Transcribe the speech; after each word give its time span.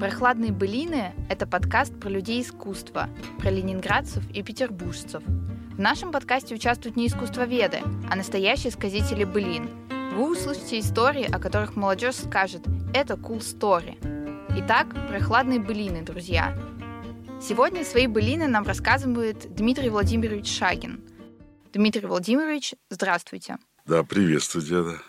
«Прохладные 0.00 0.50
былины»— 0.50 1.12
это 1.28 1.46
подкаст 1.46 2.00
про 2.00 2.08
людей 2.08 2.40
искусства, 2.40 3.10
про 3.38 3.50
ленинградцев 3.50 4.26
и 4.30 4.42
петербуржцев. 4.42 5.22
В 5.26 5.78
нашем 5.78 6.10
подкасте 6.10 6.54
участвуют 6.54 6.96
не 6.96 7.06
искусствоведы, 7.06 7.80
а 8.10 8.16
настоящие 8.16 8.70
сказители 8.70 9.24
былин. 9.24 9.68
Вы 10.16 10.32
услышите 10.32 10.80
истории, 10.80 11.30
о 11.30 11.38
которых 11.38 11.76
молодежь 11.76 12.14
скажет 12.14 12.62
«это 12.94 13.14
cool 13.14 13.40
story». 13.40 13.98
Итак, 14.64 14.86
«Прохладные 15.08 15.60
былины», 15.60 16.00
друзья. 16.00 16.56
Сегодня 17.38 17.84
свои 17.84 18.06
былины 18.06 18.48
нам 18.48 18.64
рассказывает 18.64 19.54
Дмитрий 19.54 19.90
Владимирович 19.90 20.50
Шагин. 20.50 21.04
Дмитрий 21.74 22.06
Владимирович, 22.06 22.74
здравствуйте. 22.88 23.58
Да, 23.84 24.02
приветствую, 24.02 24.64
деда. 24.64 25.02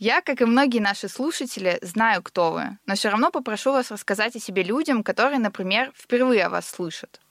Я, 0.00 0.22
как 0.22 0.40
и 0.40 0.46
многие 0.46 0.78
наши 0.78 1.10
слушатели, 1.10 1.78
знаю, 1.82 2.22
кто 2.22 2.52
вы, 2.52 2.78
но 2.86 2.94
все 2.94 3.10
равно 3.10 3.30
попрошу 3.30 3.72
вас 3.72 3.90
рассказать 3.90 4.34
о 4.34 4.40
себе 4.40 4.62
людям, 4.62 5.04
которые, 5.04 5.38
например, 5.38 5.92
впервые 5.94 6.46
о 6.46 6.50
вас 6.50 6.68
слышат. 6.68 7.20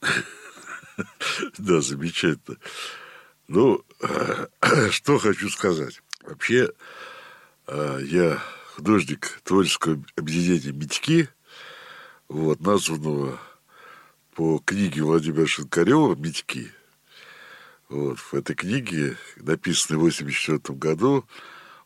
Да, 1.56 1.80
замечательно. 1.80 2.58
Ну, 3.48 3.82
что 4.90 5.18
хочу 5.18 5.48
сказать. 5.48 6.02
Вообще, 6.22 6.70
э, 7.66 8.00
я 8.04 8.38
художник 8.76 9.40
творческого 9.44 10.04
объединения 10.14 10.72
«Мечки», 10.72 11.30
вот, 12.28 12.60
названного 12.60 13.40
по 14.34 14.58
книге 14.58 15.02
Владимира 15.02 15.46
Шинкарева 15.46 16.14
«Мечки». 16.16 16.70
Вот, 17.88 18.18
в 18.18 18.34
этой 18.34 18.54
книге, 18.54 19.16
написанной 19.36 19.98
в 19.98 20.04
1984 20.04 20.78
году, 20.78 21.26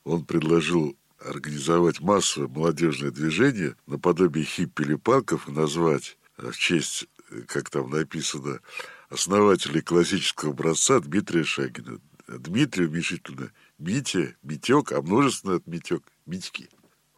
он 0.05 0.25
предложил 0.25 0.97
организовать 1.19 2.01
массовое 2.01 2.49
молодежное 2.49 3.11
движение 3.11 3.77
наподобие 3.87 4.45
хиппи 4.45 4.83
или 4.83 4.95
панков 4.95 5.49
и 5.49 5.53
назвать 5.53 6.19
э, 6.37 6.51
в 6.51 6.57
честь, 6.57 7.07
э, 7.31 7.41
как 7.47 7.71
там 7.71 7.91
написано, 7.91 8.61
основателей 9.09 9.81
классического 9.81 10.53
образца 10.53 11.01
Дмитрия 11.01 11.45
Шагина. 11.45 12.01
Дмитрий 12.27 12.87
уменьшительно 12.87 13.53
Митя, 13.79 14.35
Митек, 14.43 14.93
а 14.93 15.03
множественно 15.03 15.57
от 15.57 15.67
Митек, 15.67 16.03
Митьки. 16.27 16.69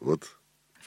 Вот 0.01 0.36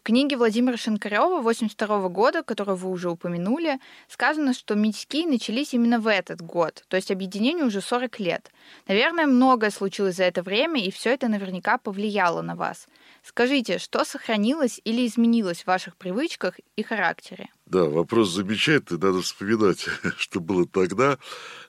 книге 0.09 0.37
Владимира 0.37 0.75
Шинкарева 0.75 1.39
82 1.39 2.09
года, 2.09 2.41
которую 2.41 2.77
вы 2.77 2.89
уже 2.89 3.11
упомянули, 3.11 3.77
сказано, 4.07 4.55
что 4.55 4.73
митьки 4.73 5.27
начались 5.27 5.75
именно 5.75 5.99
в 5.99 6.07
этот 6.07 6.41
год, 6.41 6.83
то 6.87 6.97
есть 6.97 7.11
объединению 7.11 7.67
уже 7.67 7.79
40 7.79 8.19
лет. 8.19 8.51
Наверное, 8.87 9.27
многое 9.27 9.69
случилось 9.69 10.15
за 10.15 10.23
это 10.23 10.41
время, 10.41 10.83
и 10.83 10.89
все 10.89 11.11
это 11.11 11.27
наверняка 11.27 11.77
повлияло 11.77 12.41
на 12.41 12.55
вас. 12.55 12.87
Скажите, 13.21 13.77
что 13.77 14.03
сохранилось 14.03 14.81
или 14.83 15.05
изменилось 15.05 15.61
в 15.61 15.67
ваших 15.67 15.95
привычках 15.95 16.55
и 16.75 16.81
характере? 16.81 17.49
Да, 17.67 17.83
вопрос 17.83 18.29
замечательный, 18.29 18.99
надо 18.99 19.21
вспоминать, 19.21 19.85
что 20.17 20.39
было 20.39 20.65
тогда. 20.65 21.19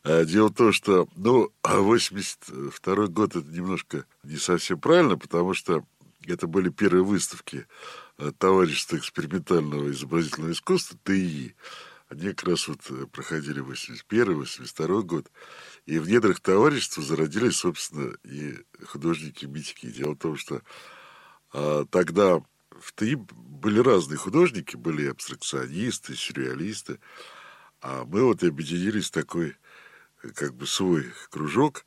А, 0.02 0.24
дело 0.24 0.48
в 0.48 0.54
том, 0.54 0.72
что, 0.72 1.08
ну, 1.14 1.50
82 1.62 3.06
год 3.08 3.36
это 3.36 3.46
немножко 3.46 4.06
не 4.24 4.38
совсем 4.38 4.80
правильно, 4.80 5.18
потому 5.18 5.52
что 5.52 5.84
это 6.26 6.46
были 6.46 6.68
первые 6.68 7.04
выставки 7.04 7.66
товарищества 8.38 8.96
экспериментального 8.96 9.90
изобразительного 9.90 10.52
искусства, 10.52 10.98
ТИИ, 11.04 11.54
они 12.08 12.28
как 12.28 12.44
раз 12.44 12.66
вот 12.68 12.80
э, 12.90 13.06
проходили 13.06 13.62
81-82 13.62 15.02
год. 15.02 15.30
И 15.86 15.98
в 15.98 16.08
недрах 16.08 16.40
товарищества 16.40 17.02
зародились, 17.02 17.56
собственно, 17.56 18.14
и 18.24 18.56
художники-митики. 18.84 19.86
Дело 19.86 20.14
в 20.14 20.18
том, 20.18 20.36
что 20.36 20.62
а, 21.52 21.84
тогда 21.86 22.42
в 22.70 22.92
ТИИ 22.94 23.14
были 23.14 23.78
разные 23.80 24.16
художники, 24.16 24.76
были 24.76 25.08
абстракционисты, 25.08 26.16
сюрреалисты, 26.16 26.98
а 27.80 28.04
мы 28.04 28.24
вот 28.24 28.42
объединились 28.42 29.08
в 29.08 29.12
такой 29.12 29.56
как 30.34 30.54
бы 30.54 30.66
свой 30.66 31.12
кружок, 31.30 31.84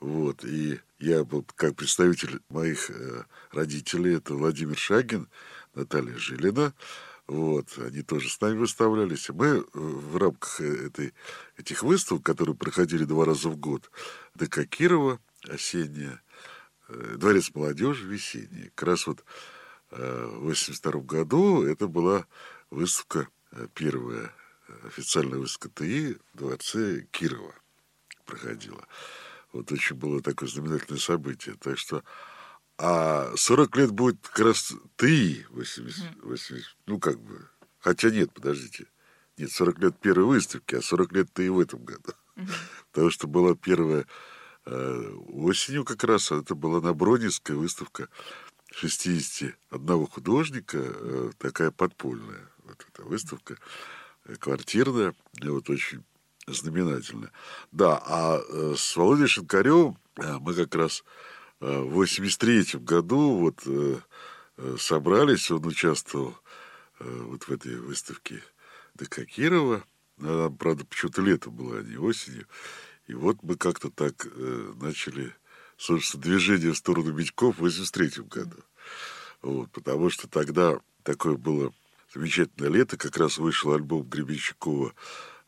вот, 0.00 0.44
и 0.44 0.80
я 0.98 1.24
был 1.24 1.46
как 1.54 1.76
представитель 1.76 2.40
моих 2.48 2.90
э, 2.90 3.24
родителей, 3.52 4.16
это 4.16 4.34
Владимир 4.34 4.76
Шагин, 4.76 5.28
Наталья 5.76 6.16
Жилина. 6.16 6.74
Вот, 7.26 7.76
они 7.78 8.02
тоже 8.02 8.28
с 8.28 8.40
нами 8.40 8.58
выставлялись. 8.58 9.28
Мы 9.30 9.46
э, 9.46 9.64
в 9.72 10.16
рамках 10.16 10.60
э, 10.60 10.86
этой, 10.86 11.12
этих 11.56 11.82
выставок, 11.82 12.22
которые 12.22 12.54
проходили 12.54 13.04
два 13.04 13.24
раза 13.24 13.48
в 13.48 13.56
год, 13.56 13.90
ДК 14.34 14.64
Кирова, 14.66 15.20
осенняя, 15.48 16.22
э, 16.88 17.16
Дворец 17.18 17.50
молодежи, 17.54 18.06
весенняя. 18.06 18.70
Как 18.74 18.88
раз 18.88 19.06
вот 19.06 19.24
в 19.90 20.40
82 20.40 21.00
году 21.02 21.62
это 21.62 21.86
была 21.86 22.26
выставка, 22.70 23.28
первая 23.74 24.32
официальная 24.84 25.38
выставка 25.38 25.68
ТИ 25.68 26.18
в 26.34 26.38
Дворце 26.38 27.06
Кирова 27.12 27.54
проходила. 28.24 28.84
Вот 29.52 29.70
очень 29.70 29.96
было 29.96 30.20
такое 30.20 30.48
знаменательное 30.48 31.00
событие. 31.00 31.54
Так 31.60 31.78
что 31.78 32.02
а 32.78 33.32
40 33.36 33.76
лет 33.76 33.90
будет 33.90 34.20
как 34.28 34.46
раз 34.46 34.72
ты, 34.96 35.46
80, 35.50 36.22
80, 36.22 36.76
ну 36.86 36.98
как 36.98 37.18
бы. 37.20 37.48
Хотя 37.78 38.10
нет, 38.10 38.32
подождите. 38.32 38.86
Нет, 39.38 39.50
40 39.52 39.78
лет 39.78 40.00
первой 40.00 40.24
выставки, 40.24 40.74
а 40.74 40.82
40 40.82 41.12
лет 41.12 41.32
ты 41.32 41.46
и 41.46 41.48
в 41.48 41.60
этом 41.60 41.84
году. 41.84 42.12
Потому 42.92 43.10
что 43.10 43.26
была 43.26 43.54
первая 43.54 44.06
э, 44.66 45.12
осенью 45.28 45.84
как 45.84 46.04
раз, 46.04 46.32
а 46.32 46.40
это 46.40 46.54
была 46.54 46.80
на 46.80 46.94
Бродинская 46.94 47.56
выставка 47.56 48.08
61 48.72 50.06
художника, 50.06 50.78
э, 50.80 51.30
такая 51.38 51.70
подпольная 51.70 52.50
вот 52.64 52.84
эта 52.92 53.02
выставка, 53.02 53.56
э, 54.24 54.34
квартирная, 54.36 55.14
и 55.40 55.48
вот 55.48 55.70
очень 55.70 56.04
знаменательная. 56.46 57.32
Да, 57.72 58.02
а 58.04 58.38
э, 58.38 58.74
с 58.76 58.96
Володей 58.96 59.26
Шинкаревым 59.26 59.98
э, 60.16 60.38
мы 60.40 60.54
как 60.54 60.74
раз 60.74 61.04
в 61.60 61.90
83 61.90 62.80
году 62.80 63.38
вот 63.38 63.62
э, 63.66 63.98
э, 64.58 64.76
собрались, 64.78 65.50
он 65.50 65.66
участвовал 65.66 66.36
вот 66.98 67.42
в 67.42 67.52
этой 67.52 67.76
выставке 67.76 68.42
ДК 68.94 69.26
Кирова. 69.26 69.84
Она, 70.18 70.48
правда, 70.48 70.86
почему-то 70.86 71.20
лето 71.20 71.50
было, 71.50 71.78
а 71.78 71.82
не 71.82 71.98
осенью. 71.98 72.46
И 73.06 73.12
вот 73.12 73.42
мы 73.42 73.56
как-то 73.56 73.90
так 73.90 74.26
начали, 74.80 75.34
собственно, 75.76 76.22
движение 76.22 76.72
в 76.72 76.76
сторону 76.78 77.12
Митьков 77.12 77.56
в 77.56 77.60
83 77.60 78.24
году. 78.24 78.56
Вот, 79.42 79.70
потому 79.72 80.08
что 80.08 80.26
тогда 80.26 80.80
такое 81.02 81.36
было 81.36 81.74
замечательное 82.14 82.70
лето, 82.70 82.96
как 82.96 83.18
раз 83.18 83.36
вышел 83.36 83.74
альбом 83.74 84.08
Гребенщикова 84.08 84.94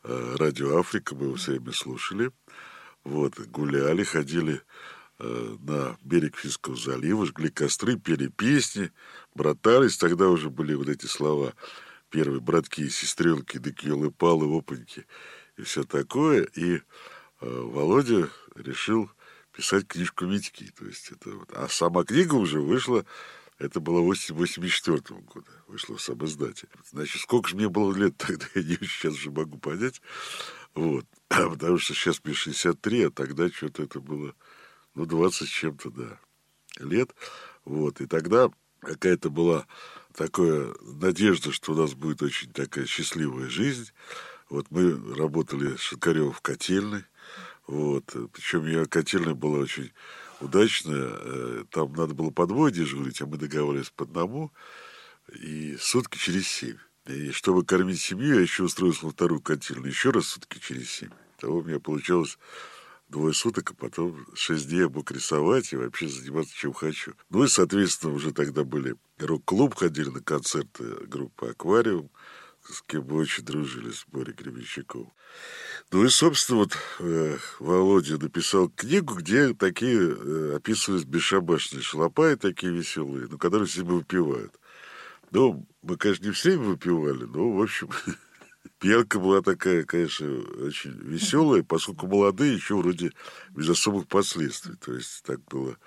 «Радио 0.03 0.77
Африка», 0.77 1.15
мы 1.15 1.25
его 1.25 1.35
все 1.35 1.53
время 1.53 1.73
слушали. 1.73 2.31
Вот, 3.03 3.39
гуляли, 3.39 4.03
ходили 4.03 4.61
Э, 4.61 4.63
на 5.19 5.97
берег 6.01 6.37
Финского 6.37 6.75
залива, 6.75 7.25
жгли 7.25 7.49
костры, 7.49 7.97
пели 7.97 8.27
песни, 8.27 8.91
братались. 9.35 9.97
Тогда 9.97 10.29
уже 10.29 10.49
были 10.49 10.73
вот 10.73 10.89
эти 10.89 11.05
слова 11.05 11.53
первые 12.09 12.41
братки 12.41 12.81
и 12.81 12.89
сестренки, 12.89 13.57
дыкелы, 13.57 14.11
палы, 14.11 14.57
опаньки 14.57 15.05
и 15.57 15.63
все 15.63 15.83
такое. 15.83 16.43
И 16.55 16.75
э, 16.75 16.81
Володя 17.41 18.29
решил 18.55 19.09
писать 19.51 19.87
книжку 19.87 20.25
Митьки. 20.25 20.71
То 20.77 20.85
есть 20.85 21.11
это 21.11 21.31
вот. 21.31 21.51
А 21.53 21.67
сама 21.67 22.03
книга 22.03 22.35
уже 22.35 22.61
вышла, 22.61 23.05
это 23.57 23.79
было 23.79 23.99
84 23.99 24.97
-го 24.97 25.21
года, 25.21 25.51
вышла 25.67 25.97
в 25.97 26.01
самоиздате. 26.01 26.67
Значит, 26.89 27.21
сколько 27.21 27.49
же 27.49 27.55
мне 27.55 27.69
было 27.69 27.93
лет 27.93 28.15
тогда, 28.17 28.45
я 28.55 28.61
не 28.61 28.87
сейчас 28.87 29.15
же 29.15 29.31
могу 29.31 29.57
понять. 29.57 30.01
Вот. 30.73 31.05
Потому 31.27 31.77
что 31.77 31.93
сейчас 31.93 32.23
мне 32.23 32.33
63, 32.33 33.03
а 33.03 33.11
тогда 33.11 33.49
что-то 33.49 33.83
это 33.83 33.99
было 33.99 34.33
ну, 34.99 35.05
20 35.05 35.47
с 35.47 35.49
чем-то, 35.49 35.91
да, 35.91 36.19
лет. 36.77 37.15
Вот, 37.63 38.01
и 38.01 38.05
тогда 38.05 38.51
какая-то 38.81 39.29
была 39.29 39.65
такая 40.13 40.73
надежда, 40.81 41.53
что 41.53 41.71
у 41.71 41.75
нас 41.75 41.93
будет 41.93 42.21
очень 42.21 42.51
такая 42.51 42.85
счастливая 42.85 43.47
жизнь. 43.47 43.91
Вот 44.49 44.67
мы 44.71 45.15
работали 45.15 45.77
с 45.77 45.79
Шинкаревым 45.79 46.33
в 46.33 46.41
котельной. 46.41 47.05
Вот. 47.65 48.03
Причем 48.33 48.65
ее 48.65 48.87
котельная 48.87 49.35
была 49.35 49.59
очень 49.59 49.91
удачная. 50.41 51.11
Э, 51.13 51.63
там 51.69 51.93
надо 51.93 52.13
было 52.13 52.31
по 52.31 52.45
двое 52.45 52.73
дежурить, 52.73 53.21
а 53.21 53.25
мы 53.25 53.37
договаривались 53.37 53.91
по 53.91 54.03
одному. 54.03 54.51
И 55.33 55.77
сутки 55.79 56.17
через 56.17 56.45
семь. 56.47 56.77
И 57.05 57.31
чтобы 57.31 57.63
кормить 57.63 58.01
семью, 58.01 58.35
я 58.35 58.41
еще 58.41 58.63
устроился 58.63 59.05
во 59.05 59.11
вторую 59.11 59.39
котельную. 59.39 59.91
Еще 59.91 60.09
раз 60.09 60.25
сутки 60.25 60.59
через 60.59 60.89
семь. 60.89 61.11
Того 61.37 61.59
у 61.59 61.63
меня 61.63 61.79
получалось 61.79 62.37
двое 63.09 63.33
суток, 63.33 63.71
а 63.71 63.73
потом 63.73 64.25
шесть 64.35 64.69
дней 64.69 64.81
я 64.81 64.89
мог 64.89 65.11
рисовать 65.11 65.73
и 65.73 65.75
вообще 65.75 66.07
заниматься 66.07 66.55
чем 66.55 66.73
хочу. 66.73 67.13
Ну 67.29 67.43
и, 67.43 67.47
соответственно, 67.47 68.13
уже 68.13 68.31
тогда 68.31 68.63
были 68.63 68.95
рок-клуб, 69.17 69.75
ходили 69.75 70.09
на 70.09 70.21
концерты 70.21 70.83
группы 71.07 71.47
«Аквариум», 71.47 72.09
с 72.61 72.81
кем 72.83 73.05
мы 73.07 73.17
очень 73.17 73.43
дружили, 73.43 73.91
с 73.91 74.05
Борей 74.07 74.33
Гребенщиковым. 74.33 75.11
Ну 75.91 76.05
и, 76.05 76.09
собственно, 76.09 76.59
вот 76.59 76.77
э, 76.99 77.37
Володя 77.59 78.17
написал 78.17 78.69
книгу, 78.69 79.15
где 79.15 79.53
такие 79.53 79.99
э, 79.99 80.55
описывались 80.55 81.05
бесшабашные 81.05 81.81
шалопаи, 81.81 82.35
такие 82.35 82.71
веселые, 82.71 83.27
но 83.29 83.37
которые 83.37 83.67
все 83.67 83.83
выпивают. 83.83 84.59
Ну, 85.31 85.65
мы, 85.81 85.97
конечно, 85.97 86.25
не 86.25 86.31
все 86.31 86.57
выпивали, 86.57 87.23
но, 87.23 87.51
в 87.51 87.61
общем, 87.61 87.89
пьянка 88.79 89.19
была 89.19 89.41
такая, 89.41 89.83
конечно, 89.83 90.27
очень 90.65 90.91
веселая, 90.91 91.63
поскольку 91.63 92.07
молодые 92.07 92.55
еще 92.55 92.75
вроде 92.75 93.11
без 93.51 93.69
особых 93.69 94.07
последствий. 94.07 94.75
То 94.75 94.93
есть 94.93 95.23
так 95.23 95.43
было 95.45 95.77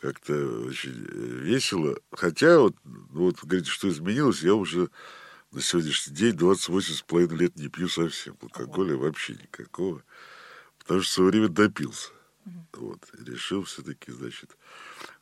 как-то 0.00 0.34
очень 0.66 1.06
э, 1.08 1.40
весело. 1.42 1.98
Хотя, 2.12 2.58
вот, 2.58 2.74
ну, 2.84 3.24
вот 3.24 3.36
говорите, 3.42 3.70
что 3.70 3.88
изменилось, 3.88 4.42
я 4.42 4.54
уже 4.54 4.88
на 5.52 5.60
сегодняшний 5.60 6.14
день 6.14 6.32
28 6.36 6.94
с 6.94 7.02
половиной 7.02 7.36
лет 7.36 7.56
не 7.56 7.68
пью 7.68 7.88
совсем. 7.88 8.36
Алкоголя 8.40 8.96
вообще 8.96 9.34
никакого. 9.34 10.02
Потому 10.78 11.02
что 11.02 11.10
в 11.10 11.14
свое 11.14 11.30
время 11.30 11.48
допился. 11.48 12.10
Вот. 12.72 13.00
И 13.18 13.24
решил 13.30 13.64
все-таки, 13.64 14.12
значит, 14.12 14.56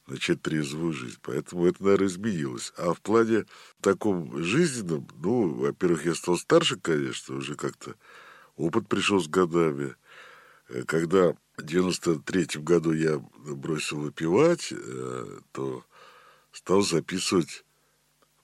начать 0.09 0.43
трезвую 0.43 0.93
жизнь. 0.93 1.19
Поэтому 1.23 1.67
это, 1.67 1.83
наверное, 1.83 2.09
изменилось. 2.09 2.73
А 2.77 2.93
в 2.93 3.01
плане 3.01 3.45
таком 3.81 4.43
жизненном, 4.43 5.09
ну, 5.17 5.55
во-первых, 5.55 6.07
я 6.07 6.15
стал 6.15 6.37
старше, 6.37 6.77
конечно, 6.77 7.37
уже 7.37 7.55
как-то 7.55 7.95
опыт 8.57 8.89
пришел 8.89 9.21
с 9.21 9.29
годами. 9.29 9.95
Э, 10.69 10.83
когда 10.85 11.35
в 11.57 11.63
93 11.63 12.63
году 12.63 12.93
я 12.93 13.19
бросил 13.19 14.01
выпивать, 14.01 14.73
э, 14.73 15.41
то 15.53 15.85
стал 16.53 16.83
записывать 16.83 17.65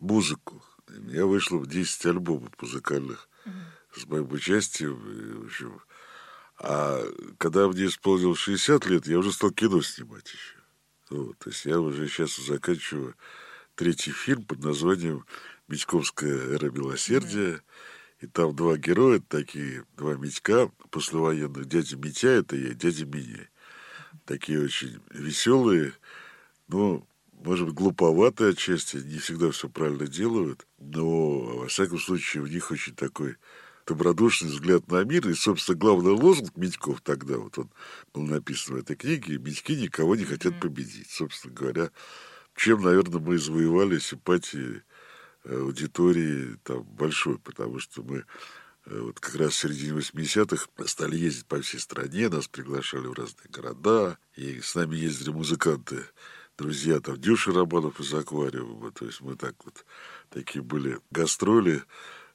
музыку. 0.00 0.62
У 0.88 1.00
меня 1.00 1.26
вышло 1.26 1.64
10 1.66 2.06
альбомов 2.06 2.50
музыкальных 2.60 3.28
с 3.94 4.06
моим 4.06 4.30
участием. 4.32 4.96
И, 5.10 5.32
в 5.42 5.46
общем, 5.46 5.80
а 6.58 7.02
когда 7.38 7.68
мне 7.68 7.86
исполнилось 7.86 8.38
60 8.38 8.86
лет, 8.86 9.06
я 9.06 9.18
уже 9.18 9.32
стал 9.32 9.50
кино 9.50 9.82
снимать 9.82 10.26
еще. 10.26 10.53
Вот, 11.10 11.38
то 11.38 11.50
есть 11.50 11.64
я 11.64 11.80
уже 11.80 12.08
сейчас 12.08 12.36
заканчиваю 12.36 13.14
третий 13.74 14.12
фильм 14.12 14.44
под 14.44 14.64
названием 14.64 15.24
«Митьковская 15.68 16.54
эра 16.54 16.70
милосердия». 16.70 17.54
Mm-hmm. 17.54 17.62
И 18.20 18.26
там 18.26 18.56
два 18.56 18.78
героя, 18.78 19.20
такие 19.20 19.84
два 19.98 20.14
Митька, 20.14 20.70
послевоенных. 20.90 21.66
Дядя 21.66 21.96
Митя, 21.98 22.28
это 22.28 22.56
я, 22.56 22.72
дядя 22.72 23.04
Миней. 23.04 23.48
Такие 24.24 24.62
очень 24.62 24.98
веселые, 25.10 25.92
но, 26.68 27.06
может 27.32 27.66
быть, 27.66 27.74
глуповатые 27.74 28.52
отчасти, 28.52 28.96
не 28.96 29.18
всегда 29.18 29.50
все 29.50 29.68
правильно 29.68 30.06
делают, 30.06 30.66
но, 30.78 31.40
во 31.40 31.66
всяком 31.66 31.98
случае, 31.98 32.44
у 32.44 32.46
них 32.46 32.70
очень 32.70 32.94
такой 32.94 33.36
добродушный 33.86 34.50
взгляд 34.50 34.90
на 34.90 35.04
мир. 35.04 35.28
И, 35.28 35.34
собственно, 35.34 35.78
главный 35.78 36.12
лозунг 36.12 36.56
Митьков 36.56 37.00
тогда, 37.00 37.38
вот 37.38 37.58
он 37.58 37.70
был 38.12 38.22
написан 38.22 38.76
в 38.76 38.78
этой 38.78 38.96
книге, 38.96 39.38
«Митьки 39.38 39.76
никого 39.76 40.16
не 40.16 40.24
хотят 40.24 40.58
победить». 40.60 41.10
Собственно 41.10 41.54
говоря, 41.54 41.90
чем, 42.56 42.82
наверное, 42.82 43.20
мы 43.20 43.38
завоевали 43.38 43.98
симпатии 43.98 44.82
Э, 45.44 45.58
аудитории 45.58 46.56
там 46.62 46.82
большой, 46.84 47.38
потому 47.38 47.78
что 47.78 48.02
мы 48.02 48.24
э, 48.86 48.98
вот 48.98 49.20
как 49.20 49.34
раз 49.34 49.52
в 49.52 49.56
середине 49.56 49.98
80-х 49.98 50.68
стали 50.86 51.16
ездить 51.16 51.44
по 51.44 51.60
всей 51.60 51.78
стране, 51.78 52.30
нас 52.30 52.48
приглашали 52.48 53.06
в 53.06 53.12
разные 53.12 53.48
города, 53.50 54.16
и 54.36 54.60
с 54.62 54.74
нами 54.74 54.96
ездили 54.96 55.30
музыканты, 55.30 56.06
друзья, 56.56 56.98
там, 57.00 57.20
Дюша 57.20 57.52
Романов 57.52 58.00
из 58.00 58.14
«Аквариума», 58.14 58.90
то 58.90 59.04
есть 59.04 59.20
мы 59.20 59.36
так 59.36 59.54
вот, 59.66 59.84
такие 60.30 60.62
были 60.62 60.98
гастроли 61.10 61.82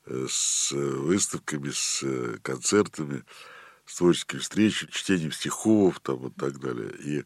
с 0.10 0.72
выставками, 0.72 1.70
с 1.72 2.04
концертами, 2.42 3.24
с 3.86 3.98
творческими 3.98 4.40
встречами, 4.40 4.92
чтением 4.92 5.32
стихов, 5.32 6.00
там, 6.00 6.28
и 6.28 6.32
так 6.32 6.60
далее. 6.60 6.92
И 7.00 7.24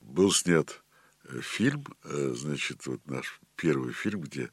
был 0.00 0.32
снят 0.32 0.82
фильм, 1.40 1.84
значит, 2.04 2.86
вот 2.86 3.00
наш 3.06 3.40
первый 3.56 3.92
фильм, 3.92 4.20
где 4.20 4.50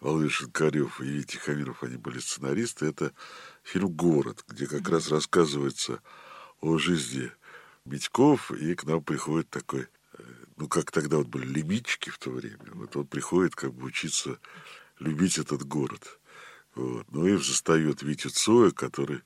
Володя 0.00 0.30
Шинкарев 0.30 1.00
и 1.00 1.04
Витя 1.04 1.32
Тихомиров, 1.32 1.82
они 1.84 1.96
были 1.96 2.18
сценаристы. 2.18 2.86
Это 2.86 3.12
фильм 3.62 3.88
«Город», 3.88 4.44
где 4.48 4.66
как 4.66 4.88
раз 4.88 5.08
рассказывается 5.08 6.02
о 6.60 6.76
жизни 6.76 7.30
Митьков, 7.84 8.50
и 8.50 8.74
к 8.74 8.84
нам 8.84 9.02
приходит 9.02 9.48
такой, 9.50 9.82
э, 9.82 10.22
ну, 10.56 10.68
как 10.68 10.90
тогда 10.90 11.18
вот 11.18 11.28
были 11.28 11.46
лимитчики 11.46 12.10
в 12.10 12.18
то 12.18 12.30
время, 12.30 12.58
вот 12.74 12.96
он 12.96 13.06
приходит 13.06 13.54
как 13.54 13.72
бы 13.74 13.86
учиться 13.86 14.38
любить 14.98 15.38
этот 15.38 15.64
город. 15.64 16.20
Вот. 16.74 17.06
Ну 17.10 17.26
и 17.26 17.36
застает 17.36 18.02
Витю 18.02 18.30
Цоя, 18.30 18.70
который 18.70 19.22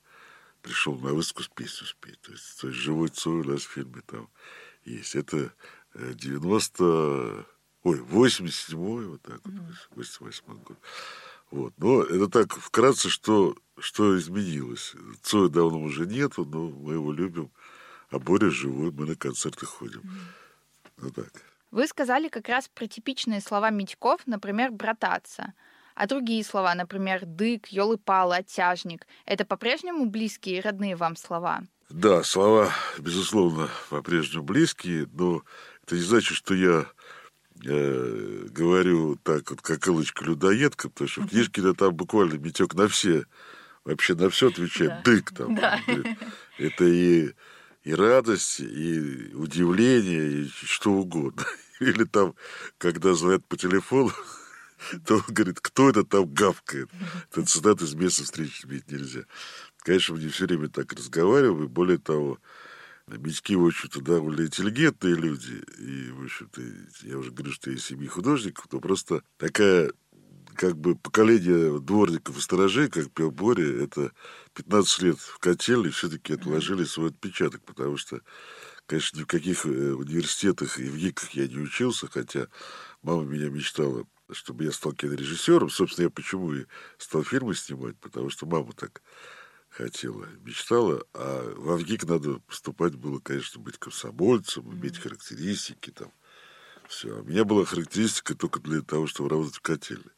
пришел 0.63 0.97
на 0.99 1.13
выставку 1.13 1.43
с 1.43 1.49
песню 1.49 1.87
спеть. 1.87 2.21
То 2.21 2.33
есть, 2.33 2.61
то 2.61 2.69
есть 2.69 2.81
живой 2.81 3.09
Цой 3.09 3.41
у 3.41 3.45
нас 3.45 3.63
в 3.63 3.71
фильме 3.71 4.03
там 4.07 4.29
есть. 4.85 5.15
Это 5.15 5.53
90 5.95 6.75
э, 6.81 7.45
Ой, 7.87 8.01
87-й, 8.01 9.05
вот 9.07 9.23
так 9.23 9.41
вот, 9.45 9.55
88 9.95 10.43
год. 10.65 10.77
Вот. 11.53 11.73
Но 11.77 12.03
это 12.03 12.29
так 12.29 12.53
вкратце, 12.59 13.09
что, 13.09 13.55
что 13.79 14.19
изменилось. 14.19 14.95
Цоя 15.23 15.49
давно 15.49 15.81
уже 15.83 16.05
нету, 16.05 16.45
но 16.45 16.69
мы 16.69 16.95
его 16.95 17.13
любим. 17.13 17.53
А 18.11 18.19
Боря 18.19 18.51
живой, 18.51 18.91
мы 18.91 19.07
на 19.07 19.15
концерты 19.15 19.67
ходим. 19.67 20.03
Ну 20.97 21.11
так. 21.11 21.31
Вы 21.71 21.87
сказали 21.87 22.27
как 22.27 22.49
раз 22.49 22.69
про 22.69 22.89
типичные 22.89 23.41
слова 23.41 23.71
Митьков, 23.71 24.27
например, 24.27 24.73
«брататься». 24.73 25.55
А 25.97 26.07
другие 26.07 26.45
слова, 26.45 26.75
например, 26.75 27.25
«дык», 27.25 27.69
«ёлы-палы», 27.69 28.37
«оттяжник»— 28.37 29.07
это 29.25 29.47
по-прежнему 29.47 30.05
близкие 30.05 30.59
и 30.59 30.61
родные 30.61 30.95
вам 30.95 31.17
слова? 31.17 31.63
Да, 31.89 32.23
слова, 32.23 32.71
безусловно, 32.99 33.71
по-прежнему 33.89 34.45
близкие, 34.45 35.09
но 35.15 35.43
это 35.83 35.95
не 35.95 36.03
значит, 36.03 36.37
что 36.37 36.55
я 36.55 36.85
э, 37.65 38.47
говорю 38.51 39.17
так 39.23 39.49
вот, 39.51 39.63
как 39.63 39.89
Илочка-людоедка, 39.89 40.91
потому 40.91 41.09
что 41.09 41.23
в 41.23 41.29
книжке 41.29 41.63
да, 41.63 41.73
там 41.73 41.95
буквально 41.95 42.35
Митек 42.35 42.75
на 42.75 42.89
все, 42.89 43.25
вообще 43.87 44.15
на 44.15 44.29
все 44.29 44.49
отвечает, 44.49 44.91
да. 44.91 45.03
дык 45.03 45.33
там. 45.35 45.55
Да. 45.55 45.81
Это 46.59 46.85
и, 46.85 47.33
и 47.85 47.95
радость, 47.95 48.61
и 48.61 49.31
удивление, 49.33 50.43
и 50.43 50.49
что 50.49 50.93
угодно. 50.93 51.47
Или 51.81 52.05
там, 52.05 52.35
когда 52.77 53.15
звонят 53.15 53.47
по 53.47 53.57
телефону, 53.57 54.13
то 55.07 55.17
он 55.17 55.23
говорит, 55.29 55.61
кто 55.61 55.91
это 55.91 56.05
там 56.05 56.33
гавкает. 56.33 56.91
Это 57.31 57.45
цитат 57.45 57.83
из 57.83 57.95
места 57.95 58.25
встречи 58.25 58.63
сбить 58.63 58.91
нельзя. 58.91 59.23
Конечно, 59.79 60.15
мы 60.15 60.21
не 60.21 60.29
все 60.29 60.47
время 60.47 60.69
так 60.69 60.93
разговариваем, 60.93 61.65
и 61.65 61.69
более 61.69 61.99
того, 61.99 62.39
Мечки, 63.09 63.55
в 63.55 63.65
общем-то, 63.65 64.01
довольно 64.01 64.47
интеллигентные 64.47 65.15
люди. 65.15 65.63
И, 65.79 66.11
в 66.11 66.25
общем-то, 66.25 66.61
я 67.03 67.19
уже 67.19 67.31
говорю, 67.31 67.53
что 67.53 67.71
из 67.71 67.85
семьи 67.85 68.09
художников, 68.09 68.67
то 68.69 68.81
просто 68.81 69.23
такая 69.39 69.93
как 70.57 70.77
бы 70.77 70.97
поколение 70.97 71.79
дворников 71.79 72.37
и 72.37 72.41
сторожей, 72.41 72.89
как 72.89 73.13
пел 73.13 73.31
Боря, 73.31 73.85
это 73.85 74.11
15 74.55 75.03
лет 75.03 75.19
в 75.19 75.39
котельной 75.39 75.91
все-таки 75.91 76.35
отложили 76.35 76.85
свой 76.85 77.11
отпечаток, 77.11 77.63
потому 77.65 77.97
что, 77.97 78.23
конечно, 78.87 79.19
ни 79.19 79.23
в 79.23 79.27
каких 79.27 79.67
э, 79.67 79.93
университетах 79.93 80.81
и 80.81 80.89
в 80.89 80.97
ГИКах 80.97 81.31
я 81.33 81.47
не 81.47 81.59
учился, 81.59 82.09
хотя 82.09 82.49
мама 83.03 83.25
меня 83.25 83.51
мечтала, 83.51 84.05
чтобы 84.33 84.65
я 84.65 84.73
стал 84.73 84.93
кинорежиссером. 84.93 85.71
Собственно, 85.71 86.05
я 86.05 86.11
почему 86.11 86.55
и 86.55 86.67
стал 86.99 87.23
фильмы 87.23 87.55
снимать, 87.55 87.97
потому 87.99 88.31
что 88.31 88.47
мама 88.47 88.73
так 88.73 89.03
хотела, 89.69 90.27
мечтала, 90.41 91.05
а 91.13 91.55
в 91.55 91.71
Авгик 91.71 92.05
надо 92.05 92.41
поступать 92.41 92.95
было, 92.95 93.19
конечно, 93.19 93.61
быть 93.61 93.79
комсомольцем, 93.79 94.73
иметь 94.73 94.99
характеристики 94.99 95.91
там. 95.91 96.13
Все. 96.89 97.17
А 97.17 97.21
у 97.21 97.25
меня 97.25 97.45
была 97.45 97.65
характеристика 97.65 98.35
только 98.35 98.61
для 98.61 98.81
того, 98.81 99.07
чтобы 99.07 99.31
работать 99.31 99.57
в 99.57 99.61
котельной. 99.61 100.13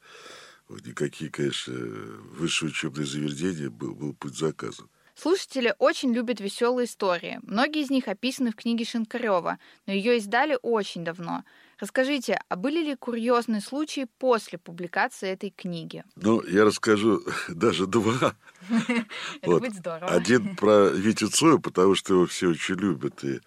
Вот 0.67 0.85
никакие, 0.85 1.31
конечно, 1.31 1.73
высшие 1.73 2.69
учебные 2.69 3.05
заведения 3.05 3.69
был, 3.69 3.95
был 3.95 4.13
путь 4.13 4.37
заказан. 4.37 4.87
Слушатели 5.15 5.75
очень 5.79 6.13
любят 6.13 6.39
веселые 6.39 6.85
истории. 6.85 7.39
Многие 7.41 7.81
из 7.81 7.89
них 7.89 8.07
описаны 8.07 8.51
в 8.51 8.55
книге 8.55 8.85
Шинкарева, 8.85 9.59
но 9.85 9.93
ее 9.93 10.17
издали 10.17 10.57
очень 10.61 11.03
давно. 11.03 11.43
Расскажите, 11.79 12.41
а 12.49 12.55
были 12.57 12.83
ли 12.83 12.95
курьезные 12.95 13.61
случаи 13.61 14.05
после 14.17 14.57
публикации 14.57 15.29
этой 15.29 15.49
книги? 15.49 16.03
Ну, 16.17 16.43
я 16.45 16.65
расскажу 16.65 17.23
даже 17.47 17.87
два. 17.87 18.35
Это 19.41 19.59
будет 19.59 19.75
здорово. 19.75 20.11
Один 20.11 20.55
про 20.57 20.89
Витю 20.89 21.29
Цоя, 21.29 21.57
потому 21.57 21.95
что 21.95 22.15
его 22.15 22.25
все 22.25 22.49
очень 22.49 22.75
любят, 22.75 23.23
и 23.23 23.39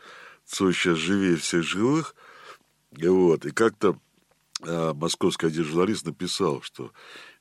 Цой 0.47 0.73
сейчас 0.73 0.97
живее 0.97 1.37
всех 1.37 1.63
живых. 1.63 2.15
Вот, 2.93 3.45
и 3.45 3.51
как-то 3.51 3.99
а, 4.63 4.95
московский 4.95 5.47
один 5.47 5.65
журналист 5.65 6.07
написал, 6.07 6.63
что 6.63 6.93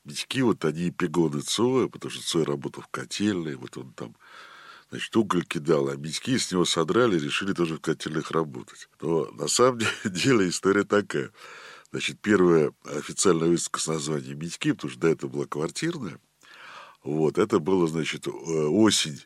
Митьки, 0.03 0.41
вот 0.41 0.65
они 0.65 0.89
эпигоны 0.89 1.41
Цоя, 1.41 1.87
потому 1.87 2.11
что 2.11 2.23
Цой 2.23 2.43
работал 2.43 2.83
в 2.83 2.87
котельной, 2.87 3.55
вот 3.55 3.77
он 3.77 3.93
там 3.93 4.15
значит, 4.91 5.15
уголь 5.15 5.45
кидал, 5.45 5.87
а 5.87 5.95
мечки 5.95 6.37
с 6.37 6.51
него 6.51 6.65
содрали, 6.65 7.17
решили 7.17 7.53
тоже 7.53 7.77
в 7.77 7.81
котельных 7.81 8.31
работать. 8.31 8.89
Но 9.01 9.25
на 9.31 9.47
самом 9.47 9.79
деле 10.05 10.49
история 10.49 10.83
такая. 10.83 11.31
Значит, 11.91 12.19
первая 12.21 12.73
официальная 12.85 13.49
выставка 13.49 13.79
с 13.79 13.87
названием 13.87 14.37
«Митьки», 14.37 14.71
потому 14.71 14.91
что 14.91 15.01
до 15.01 15.07
этого 15.07 15.31
была 15.31 15.45
квартирная. 15.45 16.19
Вот, 17.03 17.37
это 17.37 17.59
было, 17.59 17.87
значит, 17.87 18.27
э, 18.27 18.31
осень 18.31 19.19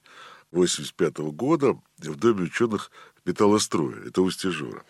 85 0.51 1.19
-го 1.19 1.31
года 1.31 1.79
в 1.97 2.15
Доме 2.15 2.43
ученых 2.43 2.89
металлостроя. 3.25 4.03
Это 4.05 4.21
у 4.21 4.31
Стежора. 4.31 4.83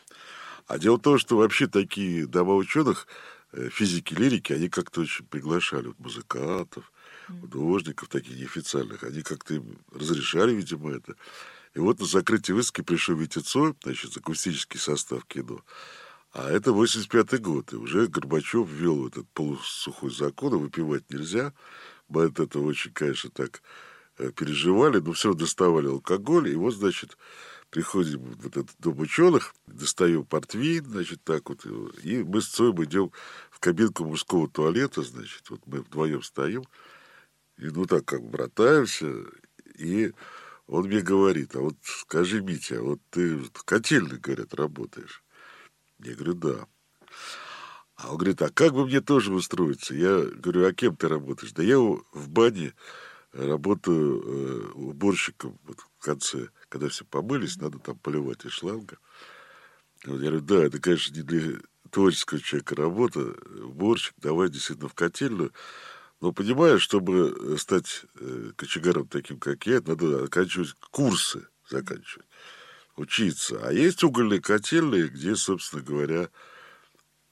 А 0.68 0.78
дело 0.78 0.98
в 0.98 1.02
том, 1.02 1.18
что 1.18 1.38
вообще 1.38 1.68
такие 1.68 2.28
дома 2.28 2.56
ученых 2.56 3.08
э, 3.52 3.70
физики, 3.70 4.14
лирики, 4.14 4.54
они 4.54 4.70
как-то 4.70 5.02
очень 5.02 5.26
приглашали 5.26 5.94
музыкантов, 5.98 6.92
художников 7.28 8.10
таких 8.10 8.38
неофициальных. 8.38 9.04
Они 9.04 9.22
как-то 9.22 9.56
им 9.56 9.78
разрешали, 9.92 10.54
видимо, 10.54 10.92
это. 10.92 11.16
И 11.74 11.80
вот 11.80 12.00
на 12.00 12.06
закрытии 12.06 12.54
выставки 12.54 12.82
пришел 12.82 13.16
Витя 13.16 13.40
Цой, 13.40 13.76
значит, 13.84 14.16
акустический 14.16 14.80
состав 14.80 15.26
кино. 15.26 15.62
А 16.32 16.50
это 16.50 16.72
85-й 16.72 17.38
год, 17.40 17.74
и 17.74 17.78
уже 17.78 18.08
Горбачев 18.08 18.68
ввел 18.70 19.08
этот 19.08 19.28
полусухой 19.30 20.12
закон, 20.12 20.56
и 20.56 20.58
выпивать 20.58 21.10
нельзя. 21.10 21.54
Мы 22.10 22.26
от 22.26 22.40
этого 22.40 22.66
очень, 22.66 22.92
конечно, 22.92 23.30
так 23.30 23.62
э, 24.18 24.32
переживали, 24.32 25.00
но 25.00 25.14
все 25.14 25.34
доставали 25.34 25.88
алкоголь, 25.88 26.50
и 26.50 26.56
вот, 26.56 26.76
значит, 26.76 27.18
приходим 27.70 28.20
в 28.20 28.48
этот 28.48 28.70
дом 28.80 29.00
ученых, 29.00 29.56
достаем 29.68 30.26
портвейн, 30.26 30.86
значит, 30.86 31.24
так 31.24 31.50
вот, 31.50 31.66
и 32.04 32.24
мы 32.24 32.42
с 32.42 32.48
Цоем 32.48 32.84
идем 32.84 33.12
в 33.50 33.60
кабинку 33.60 34.06
мужского 34.06 34.50
туалета, 34.50 35.04
значит, 35.04 35.50
вот 35.50 35.62
мы 35.66 35.82
вдвоем 35.82 36.22
стоим, 36.22 36.64
и 37.58 37.66
ну 37.66 37.86
так 37.86 38.06
как 38.06 38.24
братаемся, 38.24 39.12
и 39.78 40.14
он 40.68 40.88
мне 40.88 41.02
говорит, 41.02 41.56
а 41.56 41.60
вот 41.60 41.76
скажи, 41.84 42.42
Митя, 42.42 42.82
вот 42.82 43.00
ты 43.12 43.38
в 43.38 43.64
котельной, 43.64 44.18
говорят, 44.18 44.54
работаешь. 44.54 45.24
Я 46.00 46.16
говорю, 46.16 46.34
да. 46.34 46.68
А 47.96 48.12
он 48.12 48.18
говорит, 48.18 48.42
а 48.42 48.50
как 48.50 48.74
бы 48.74 48.86
мне 48.86 49.00
тоже 49.00 49.34
устроиться? 49.34 49.94
Я 49.94 50.22
говорю, 50.22 50.68
а 50.68 50.74
кем 50.74 50.96
ты 50.96 51.08
работаешь? 51.08 51.54
Да 51.54 51.64
я 51.64 51.80
в 51.80 52.30
бане 52.30 52.74
работаю 53.32 54.22
э, 54.22 54.72
уборщиком 54.74 55.58
вот 55.64 55.80
в 55.80 56.04
конце, 56.04 56.50
когда 56.70 56.90
все 56.90 57.06
помылись, 57.06 57.58
надо 57.58 57.80
там 57.80 57.98
поливать 58.00 58.46
из 58.46 58.52
шланга. 58.52 58.98
Я 60.06 60.14
говорю, 60.14 60.42
да, 60.42 60.64
это, 60.64 60.80
конечно, 60.80 61.16
не 61.16 61.22
для 61.22 61.60
творческого 61.90 62.40
человека 62.40 62.76
работа, 62.76 63.20
уборщик, 63.64 64.14
давай 64.18 64.50
действительно 64.50 64.90
в 64.90 64.94
котельную. 64.94 65.52
Но 66.26 66.32
понимаешь, 66.32 66.82
чтобы 66.82 67.56
стать 67.60 68.02
э, 68.20 68.50
кочегаром 68.56 69.08
таким, 69.08 69.38
как 69.38 69.68
я, 69.68 69.80
надо 69.86 70.24
оканчивать 70.24 70.74
курсы, 70.90 71.48
заканчивать 71.70 72.26
учиться. 72.96 73.62
А 73.64 73.72
есть 73.72 74.04
угольные 74.04 74.42
котельные, 74.42 75.08
где, 75.08 75.36
собственно 75.36 75.84
говоря, 75.84 76.30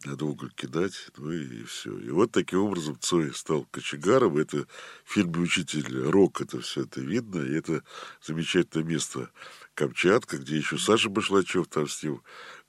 надо 0.06 0.26
уголь 0.26 0.52
кидать, 0.52 1.08
ну 1.18 1.32
и 1.32 1.64
все. 1.64 1.98
И 1.98 2.12
вот 2.12 2.34
таким 2.34 2.60
образом 2.60 3.00
Цой 3.00 3.34
стал 3.34 3.66
кочегаром. 3.72 4.38
Это 4.38 4.68
в 5.06 5.12
фильме 5.12 5.40
«Учитель 5.40 6.04
Рок» 6.04 6.42
это 6.42 6.62
все 6.62 6.84
это 6.84 7.02
видно. 7.02 7.42
И 7.42 7.52
это 7.52 7.84
замечательное 8.22 8.86
место 8.86 9.32
Камчатка, 9.74 10.38
где 10.38 10.58
еще 10.58 10.78
Саша 10.78 11.10
Башлачев 11.10 11.68
там 11.68 11.88
с 11.88 12.04
ним 12.04 12.18
э, 12.18 12.20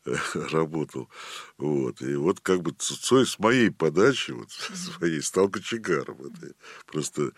работал. 0.34 1.08
Вот. 1.56 2.02
И 2.02 2.14
вот 2.14 2.40
как 2.40 2.62
бы 2.62 2.72
Цой 2.72 3.26
с 3.26 3.38
моей 3.38 3.70
подачи, 3.70 4.32
вот, 4.32 4.50
своей, 4.74 5.22
стал 5.22 5.48
кочегаром. 5.48 6.20
Это 6.26 6.54
просто 6.86 7.32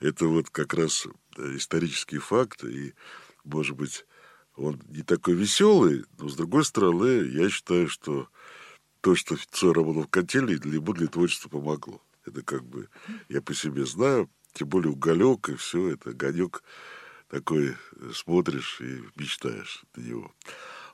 это 0.00 0.26
вот 0.26 0.50
как 0.50 0.74
раз 0.74 1.06
исторический 1.36 2.18
факт. 2.18 2.64
И, 2.64 2.94
может 3.44 3.76
быть, 3.76 4.06
он 4.56 4.80
не 4.88 5.02
такой 5.02 5.34
веселый, 5.34 6.04
но, 6.18 6.28
с 6.28 6.36
другой 6.36 6.64
стороны, 6.64 7.26
я 7.28 7.48
считаю, 7.48 7.88
что 7.88 8.28
то, 9.00 9.14
что 9.14 9.36
Цой 9.50 9.72
работал 9.72 10.04
в 10.04 10.08
котельной, 10.08 10.58
для 10.58 10.74
ему 10.74 10.92
для 10.92 11.08
творчества 11.08 11.48
помогло. 11.48 12.00
Это 12.24 12.42
как 12.42 12.64
бы, 12.64 12.88
я 13.28 13.42
по 13.42 13.52
себе 13.52 13.84
знаю, 13.84 14.30
тем 14.52 14.68
более 14.68 14.92
уголек 14.92 15.48
и 15.48 15.56
все, 15.56 15.88
это 15.88 16.10
огонек 16.10 16.62
такой 17.28 17.76
смотришь 18.12 18.80
и 18.80 19.02
мечтаешь 19.16 19.82
на 19.96 20.02
него. 20.02 20.32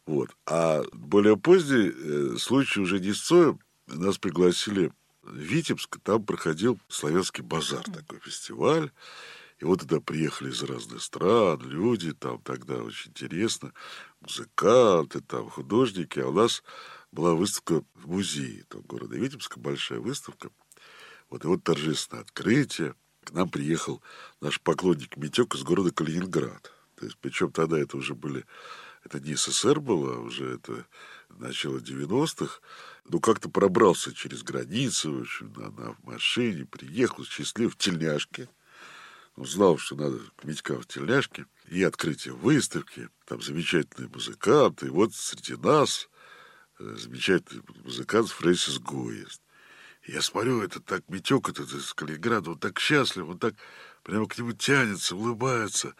Вот. 0.09 0.31
А 0.47 0.85
более 0.95 1.37
поздний 1.37 1.93
э, 1.95 2.37
случай 2.39 2.81
уже 2.81 2.99
не 2.99 3.13
с 3.13 3.21
Цоем. 3.21 3.61
Нас 3.89 4.17
пригласили 4.17 4.91
в 5.21 5.37
Витебск, 5.37 5.99
там 6.03 6.25
проходил 6.25 6.81
славянский 6.89 7.45
базар, 7.45 7.85
такой 7.85 8.19
фестиваль. 8.21 8.91
И 9.59 9.67
вот 9.67 9.81
туда 9.81 10.01
приехали 10.01 10.51
из 10.51 10.63
разных 10.63 11.03
стран 11.03 11.61
люди, 11.61 12.15
там 12.15 12.41
тогда 12.41 12.77
очень 12.77 13.11
интересно, 13.11 13.75
музыканты, 14.23 15.21
там 15.21 15.51
художники. 15.51 16.21
А 16.21 16.29
у 16.29 16.33
нас 16.33 16.63
была 17.13 17.35
выставка 17.35 17.85
в 17.95 18.09
музее 18.09 18.65
там, 18.71 18.81
города 18.81 19.15
Витебска, 19.15 19.61
большая 19.61 20.01
выставка. 20.01 20.49
Вот, 21.29 21.45
и 21.45 21.49
вот 21.49 21.63
торжественное 21.65 22.23
открытие. 22.23 22.95
К 23.25 23.33
нам 23.33 23.51
приехал 23.51 24.01
наш 24.41 24.59
поклонник 24.59 25.19
Митек 25.19 25.55
из 25.55 25.65
города 25.65 25.91
Калининград. 25.91 26.73
То 26.95 27.05
есть, 27.05 27.19
причем 27.21 27.53
тогда 27.53 27.79
это 27.79 27.99
уже 27.99 28.15
были... 28.15 28.47
Это 29.09 29.21
не 29.21 29.37
СССР 29.37 29.81
было, 29.81 30.19
уже 30.21 30.57
это 30.57 30.87
начало 31.31 31.79
90-х. 31.79 32.61
Ну, 33.07 33.21
как-то 33.21 33.49
пробрался 33.49 34.15
через 34.15 34.43
границу, 34.43 35.15
в 35.15 35.21
общем, 35.23 35.53
на, 35.57 35.71
на 35.71 35.97
машине, 36.03 36.67
приехал 36.67 37.25
счастлив 37.25 37.73
в 37.73 37.79
тельняшке 37.79 38.49
узнал, 39.39 39.79
что 39.79 39.95
надо 39.95 40.19
к 40.37 40.45
Митька 40.45 40.81
в 40.81 40.87
тельняшке, 40.87 41.47
и 41.69 41.83
открытие 41.83 42.35
выставки, 42.35 43.09
там 43.25 43.41
замечательные 43.41 44.11
музыканты, 44.11 44.87
и 44.87 44.91
вот 44.91 45.15
среди 45.15 45.55
нас 45.55 46.09
э, 46.79 46.97
замечательный 46.97 47.63
музыкант 47.85 48.31
Фрэнсис 48.31 48.79
Гуэст. 48.79 49.41
я 50.07 50.23
смотрю, 50.23 50.63
это 50.63 50.81
так 50.81 51.09
Митек 51.09 51.49
этот 51.49 51.73
из 51.73 51.95
Калининграда, 51.95 52.51
он 52.51 52.59
так 52.59 52.79
счастлив, 52.79 53.29
он 53.29 53.39
так 53.39 53.55
прямо 54.03 54.27
к 54.27 54.37
нему 54.39 54.53
тянется, 54.53 55.17
улыбается. 55.17 55.95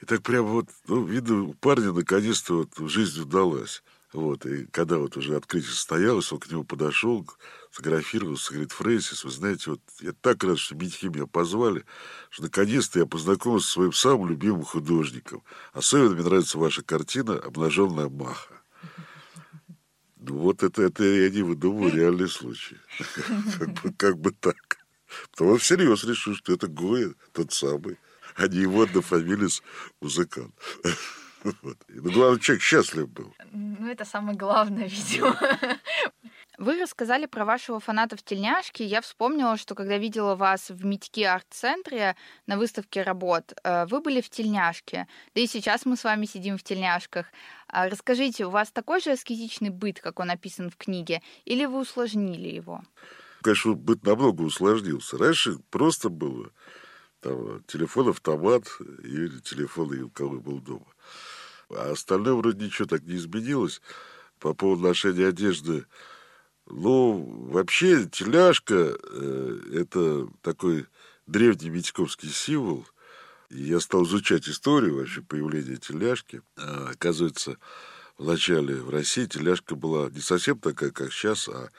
И 0.00 0.06
так 0.06 0.22
прямо 0.22 0.48
вот, 0.48 0.68
ну, 0.86 1.04
видно, 1.04 1.42
у 1.42 1.54
парня 1.54 1.92
наконец-то 1.92 2.66
вот 2.78 2.90
жизнь 2.90 3.20
удалась. 3.20 3.82
Вот, 4.12 4.44
и 4.44 4.66
когда 4.66 4.98
вот 4.98 5.16
уже 5.16 5.36
открытие 5.36 5.70
состоялось, 5.70 6.32
он 6.32 6.40
к 6.40 6.50
нему 6.50 6.64
подошел, 6.64 7.28
сфотографировался, 7.70 8.52
говорит, 8.52 8.72
Фрэнсис, 8.72 9.22
вы 9.22 9.30
знаете, 9.30 9.70
вот 9.70 9.80
я 10.00 10.12
так 10.12 10.42
рад, 10.42 10.58
что 10.58 10.74
Митьки 10.74 11.06
меня 11.06 11.26
позвали, 11.26 11.84
что 12.28 12.44
наконец-то 12.44 12.98
я 12.98 13.06
познакомился 13.06 13.68
со 13.68 13.72
своим 13.74 13.92
самым 13.92 14.28
любимым 14.28 14.64
художником. 14.64 15.44
Особенно 15.72 16.14
мне 16.14 16.24
нравится 16.24 16.58
ваша 16.58 16.82
картина 16.82 17.38
«Обнаженная 17.38 18.08
маха». 18.08 18.60
Ну 20.16 20.38
вот 20.38 20.64
это, 20.64 20.82
это 20.82 21.04
я 21.04 21.30
не 21.30 21.42
выдумываю, 21.42 21.94
реальный 21.94 22.28
случай. 22.28 22.78
Как 23.58 23.68
бы, 23.82 23.92
как 23.96 24.18
бы 24.18 24.32
так. 24.32 24.78
Потому 25.30 25.56
всерьез 25.56 26.04
решил, 26.04 26.34
что 26.34 26.52
это 26.52 26.66
Гоя, 26.66 27.14
тот 27.32 27.52
самый, 27.52 27.96
а 28.40 28.48
не 28.48 28.60
его 28.60 28.82
однофамилец 28.82 29.62
музыкант. 30.00 30.54
Вот. 31.62 31.78
Ну, 31.88 32.12
главное, 32.12 32.38
человек 32.38 32.62
счастлив 32.62 33.08
был. 33.08 33.34
Ну, 33.52 33.88
это 33.88 34.04
самое 34.04 34.36
главное, 34.36 34.86
видимо. 34.86 35.34
Вы 36.58 36.78
рассказали 36.78 37.24
про 37.24 37.46
вашего 37.46 37.80
фаната 37.80 38.18
в 38.18 38.22
тельняшке. 38.22 38.84
Я 38.84 39.00
вспомнила, 39.00 39.56
что 39.56 39.74
когда 39.74 39.96
видела 39.96 40.34
вас 40.34 40.68
в 40.68 40.84
Митьке 40.84 41.28
арт-центре 41.28 42.14
на 42.46 42.58
выставке 42.58 43.02
работ, 43.02 43.54
э, 43.64 43.86
вы 43.86 44.02
были 44.02 44.20
в 44.20 44.28
тельняшке. 44.28 45.06
Да 45.34 45.40
и 45.40 45.46
сейчас 45.46 45.86
мы 45.86 45.96
с 45.96 46.04
вами 46.04 46.26
сидим 46.26 46.58
в 46.58 46.62
тельняшках. 46.62 47.24
А 47.68 47.88
расскажите, 47.88 48.44
у 48.44 48.50
вас 48.50 48.70
такой 48.70 49.00
же 49.00 49.12
аскетичный 49.12 49.70
быт, 49.70 50.00
как 50.02 50.20
он 50.20 50.30
описан 50.30 50.68
в 50.68 50.76
книге, 50.76 51.22
или 51.46 51.64
вы 51.64 51.80
усложнили 51.80 52.48
его? 52.48 52.82
Конечно, 53.40 53.72
быт 53.72 54.04
намного 54.04 54.42
усложнился. 54.42 55.16
Раньше 55.16 55.56
просто 55.70 56.10
было 56.10 56.50
там, 57.20 57.62
телефон-автомат 57.64 58.64
или 59.02 59.38
телефон, 59.40 59.92
у 60.02 60.10
кого 60.10 60.40
был 60.40 60.60
дома. 60.60 60.86
А 61.70 61.92
остальное 61.92 62.34
вроде 62.34 62.64
ничего 62.64 62.86
так 62.88 63.02
не 63.02 63.16
изменилось. 63.16 63.80
По 64.38 64.54
поводу 64.54 64.82
ношения 64.82 65.28
одежды 65.28 65.84
ну, 66.70 67.48
вообще, 67.50 68.06
теляшка 68.06 68.96
э,– 69.02 69.60
это 69.74 70.28
такой 70.40 70.86
древний 71.26 71.68
митьковский 71.68 72.30
символ. 72.30 72.86
И 73.50 73.62
я 73.62 73.80
стал 73.80 74.04
изучать 74.04 74.48
историю 74.48 74.96
вообще 74.96 75.22
появления 75.22 75.76
теляшки. 75.76 76.42
А, 76.56 76.90
оказывается, 76.92 77.56
в 78.18 78.24
начале 78.24 78.76
в 78.76 78.90
России 78.90 79.26
теляшка 79.26 79.74
была 79.74 80.10
не 80.10 80.20
совсем 80.20 80.58
такая, 80.58 80.90
как 80.90 81.12
сейчас, 81.12 81.48
а 81.48 81.70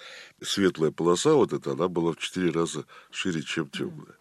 светлая 0.42 0.92
полоса 0.92 1.34
вот 1.34 1.54
эта, 1.54 1.72
она 1.72 1.88
была 1.88 2.12
в 2.12 2.18
четыре 2.18 2.52
раза 2.52 2.86
шире, 3.12 3.42
чем 3.44 3.70
темная. 3.70 4.18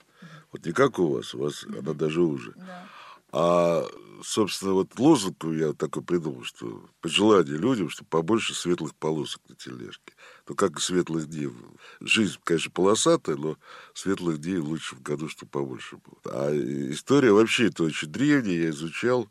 Вот 0.53 0.67
не 0.67 0.73
как 0.73 0.99
у 0.99 1.09
вас, 1.09 1.35
у 1.35 1.39
вас 1.39 1.65
она 1.65 1.93
даже 1.93 2.21
уже. 2.23 2.55
А 3.33 3.87
собственно, 4.23 4.73
вот 4.73 4.99
лозунг 4.99 5.45
я 5.45 5.73
такой 5.73 6.03
придумал, 6.03 6.45
что 6.45 6.85
пожелание 7.01 7.57
людям, 7.57 7.89
что 7.89 8.05
побольше 8.05 8.55
светлых 8.55 8.95
полосок 8.95 9.41
на 9.49 9.55
тележке. 9.55 10.13
Ну, 10.49 10.55
как 10.55 10.79
и 10.79 10.81
светлых 10.81 11.29
дней. 11.29 11.51
Жизнь, 12.01 12.39
конечно, 12.43 12.71
полосатая, 12.71 13.37
но 13.37 13.57
светлых 13.95 14.41
дней 14.41 14.59
лучше 14.59 14.97
в 14.97 15.03
году, 15.03 15.29
чтобы 15.29 15.51
побольше 15.51 15.97
было. 15.97 16.35
А 16.35 16.51
история 16.53 17.33
вообще 17.33 17.69
это 17.69 17.85
очень 17.85 18.09
древняя, 18.09 18.65
я 18.65 18.71
изучал. 18.71 19.31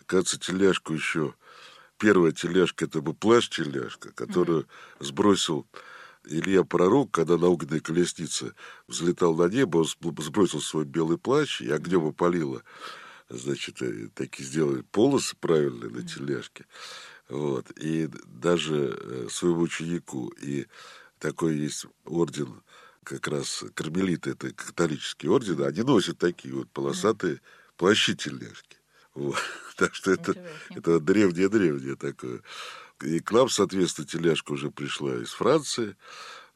Оказывается, 0.00 0.38
тележку 0.38 0.92
еще... 0.92 1.34
Первая 2.00 2.30
тележка, 2.30 2.84
это 2.84 3.00
был 3.00 3.12
плащ-тележка, 3.12 4.12
которую 4.12 4.62
mm-hmm. 4.62 5.04
сбросил 5.04 5.66
Илья 6.24 6.64
Пророк, 6.64 7.10
когда 7.10 7.36
на 7.36 7.48
огненной 7.48 7.80
колеснице 7.80 8.54
взлетал 8.86 9.34
на 9.34 9.48
небо, 9.48 9.78
он 9.78 9.86
сбросил 10.18 10.60
свой 10.60 10.84
белый 10.84 11.18
плащ, 11.18 11.60
и 11.60 11.70
огнем 11.70 12.06
опалило 12.06 12.62
значит, 13.28 13.82
э, 13.82 14.08
такие 14.14 14.46
сделали 14.46 14.82
полосы 14.82 15.36
правильные 15.36 15.90
на 15.90 16.02
тележке. 16.02 16.66
Вот. 17.28 17.70
И 17.76 18.08
даже 18.26 18.96
э, 18.98 19.28
своему 19.30 19.62
ученику 19.62 20.28
и 20.40 20.66
такой 21.18 21.56
есть 21.56 21.86
орден, 22.04 22.62
как 23.02 23.26
раз 23.28 23.64
кармелиты, 23.74 24.30
это 24.30 24.52
католический 24.52 25.28
орден, 25.28 25.62
они 25.62 25.82
носят 25.82 26.18
такие 26.18 26.54
вот 26.54 26.70
полосатые 26.70 27.40
плащи 27.76 28.14
тельняшки. 28.14 28.76
Вот. 29.14 29.36
Так 29.78 29.94
что 29.94 30.10
это, 30.10 30.34
это 30.70 30.98
древнее-древнее 30.98 31.94
такое. 31.94 32.42
И 33.02 33.20
к 33.20 33.32
нам, 33.32 33.48
соответственно, 33.48 34.06
теляшка 34.06 34.52
уже 34.52 34.70
пришла 34.70 35.16
из 35.16 35.30
Франции. 35.30 35.96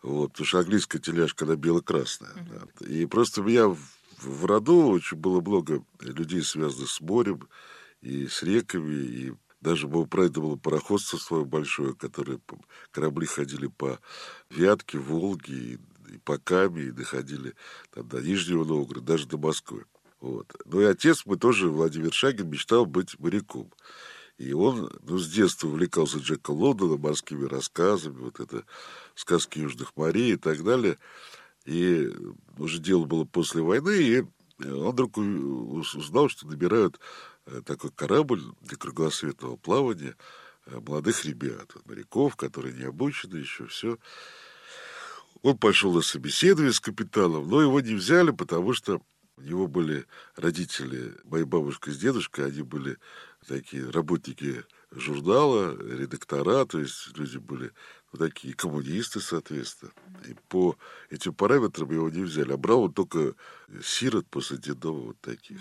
Вот, 0.02 0.32
потому 0.32 0.46
что 0.46 0.58
английская 0.58 0.99
теляшка, 0.99 1.44
она 1.44 1.54
бело-красная. 1.54 2.32
Uh-huh. 2.32 2.68
Да. 2.80 2.87
И 2.87 3.06
просто 3.06 3.40
у 3.40 3.44
меня 3.44 3.68
в, 3.68 3.78
в 4.18 4.44
роду 4.46 4.88
очень 4.88 5.16
было 5.16 5.40
много 5.40 5.84
людей, 6.00 6.42
связанных 6.42 6.90
с 6.90 7.00
морем 7.00 7.49
и 8.00 8.26
с 8.26 8.42
реками, 8.42 8.94
и 8.94 9.32
даже 9.61 9.87
прадеда 9.87 10.40
было 10.40 10.56
пароходство 10.56 11.18
свое 11.18 11.44
большое, 11.44 11.94
которое 11.94 12.40
корабли 12.90 13.26
ходили 13.26 13.68
по 13.68 14.00
Вятке, 14.50 14.99
Волге 14.99 15.54
и, 15.54 15.78
и 16.12 16.18
по 16.18 16.37
Каме, 16.37 16.87
и 16.87 16.90
доходили 16.90 17.54
там, 17.92 18.08
до 18.08 18.20
Нижнего 18.20 18.64
Новгорода, 18.64 19.06
даже 19.06 19.28
до 19.28 19.38
Москвы. 19.38 19.84
Вот. 20.20 20.52
Ну 20.64 20.80
и 20.80 20.84
отец 20.84 21.25
мой 21.26 21.38
тоже, 21.38 21.68
Владимир 21.68 22.12
Шагин, 22.12 22.50
мечтал 22.50 22.87
быть 22.87 23.18
моряком. 23.20 23.70
И 24.42 24.52
он 24.52 24.90
ну, 25.04 25.18
с 25.18 25.28
детства 25.28 25.68
увлекался 25.68 26.18
Джека 26.18 26.50
Лондона, 26.50 26.96
морскими 26.96 27.44
рассказами, 27.44 28.18
вот 28.18 28.40
это 28.40 28.64
сказки 29.14 29.61
Южных 29.61 29.96
морей 29.96 30.32
и 30.32 30.37
так 30.37 30.64
далее. 30.64 30.99
И 31.64 32.12
уже 32.58 32.80
дело 32.80 33.04
было 33.04 33.25
после 33.25 33.62
войны, 33.62 34.02
и 34.02 34.20
он 34.64 34.90
вдруг 34.90 35.16
узнал, 35.16 36.28
что 36.28 36.49
набирают 36.49 36.99
э, 37.46 37.62
такой 37.64 37.90
корабль 37.92 38.42
для 38.62 38.76
кругосветного 38.76 39.56
плавания 39.56 40.16
э, 40.66 40.80
молодых 40.80 41.25
ребят, 41.25 41.70
моряков, 41.84 42.34
которые 42.34 42.75
не 42.75 42.82
обучены 42.82 43.37
еще, 43.37 43.66
все. 43.66 43.96
Он 45.42 45.56
пошел 45.56 45.92
на 45.92 46.02
собеседование 46.02 46.72
с 46.72 46.80
капитаном, 46.80 47.49
но 47.49 47.62
его 47.62 47.80
не 47.80 47.94
взяли, 47.94 48.32
потому 48.32 48.72
что 48.72 49.00
у 49.37 49.42
него 49.42 49.66
были 49.66 50.06
родители, 50.37 51.14
моя 51.25 51.46
бабушка 51.46 51.90
с 51.90 51.96
дедушкой, 51.96 52.46
они 52.46 52.62
были 52.62 52.99
такие 53.46 53.88
работники 53.90 54.64
журнала, 54.90 55.76
редактора, 55.76 56.64
то 56.64 56.78
есть 56.78 57.16
люди 57.16 57.38
были 57.38 57.72
ну, 58.12 58.18
такие 58.18 58.54
коммунисты, 58.54 59.20
соответственно. 59.20 59.92
И 60.28 60.34
по 60.49 60.76
этим 61.11 61.34
параметрам 61.34 61.90
его 61.90 62.11
не 62.11 62.22
взяли. 62.22 62.52
А 62.52 62.56
брал 62.56 62.82
он 62.82 62.92
только 62.92 63.34
сирот 63.82 64.26
после 64.28 64.58
детдома 64.58 65.00
вот 65.00 65.20
таких. 65.20 65.58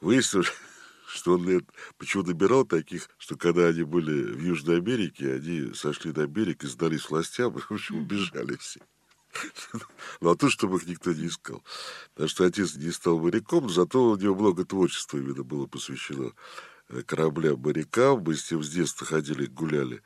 Выяснилось, 0.00 0.52
что 1.08 1.34
он 1.34 1.66
почему 1.98 2.22
набирал 2.22 2.64
таких, 2.64 3.08
что 3.18 3.36
когда 3.36 3.66
они 3.66 3.82
были 3.82 4.32
в 4.32 4.40
Южной 4.40 4.78
Америке, 4.78 5.34
они 5.34 5.74
сошли 5.74 6.12
на 6.12 6.26
берег 6.26 6.62
и 6.62 6.68
сдались 6.68 7.10
властям, 7.10 7.58
и, 7.58 7.60
в 7.68 7.70
общем, 7.70 8.02
убежали 8.02 8.56
все. 8.56 8.80
Ну, 10.20 10.30
а 10.30 10.36
то, 10.36 10.50
чтобы 10.50 10.78
их 10.78 10.86
никто 10.86 11.12
не 11.12 11.26
искал. 11.28 11.62
Потому 12.14 12.28
что 12.28 12.44
отец 12.44 12.74
не 12.74 12.90
стал 12.90 13.20
моряком, 13.20 13.68
зато 13.70 14.10
у 14.10 14.16
него 14.16 14.34
много 14.34 14.64
творчества 14.64 15.18
именно 15.18 15.44
было 15.44 15.66
посвящено 15.66 16.32
кораблям, 17.06 17.60
морякам. 17.60 18.22
Мы 18.24 18.34
с 18.34 18.50
ним 18.50 18.62
с 18.62 18.70
детства 18.70 19.06
ходили, 19.06 19.46
гуляли, 19.46 20.02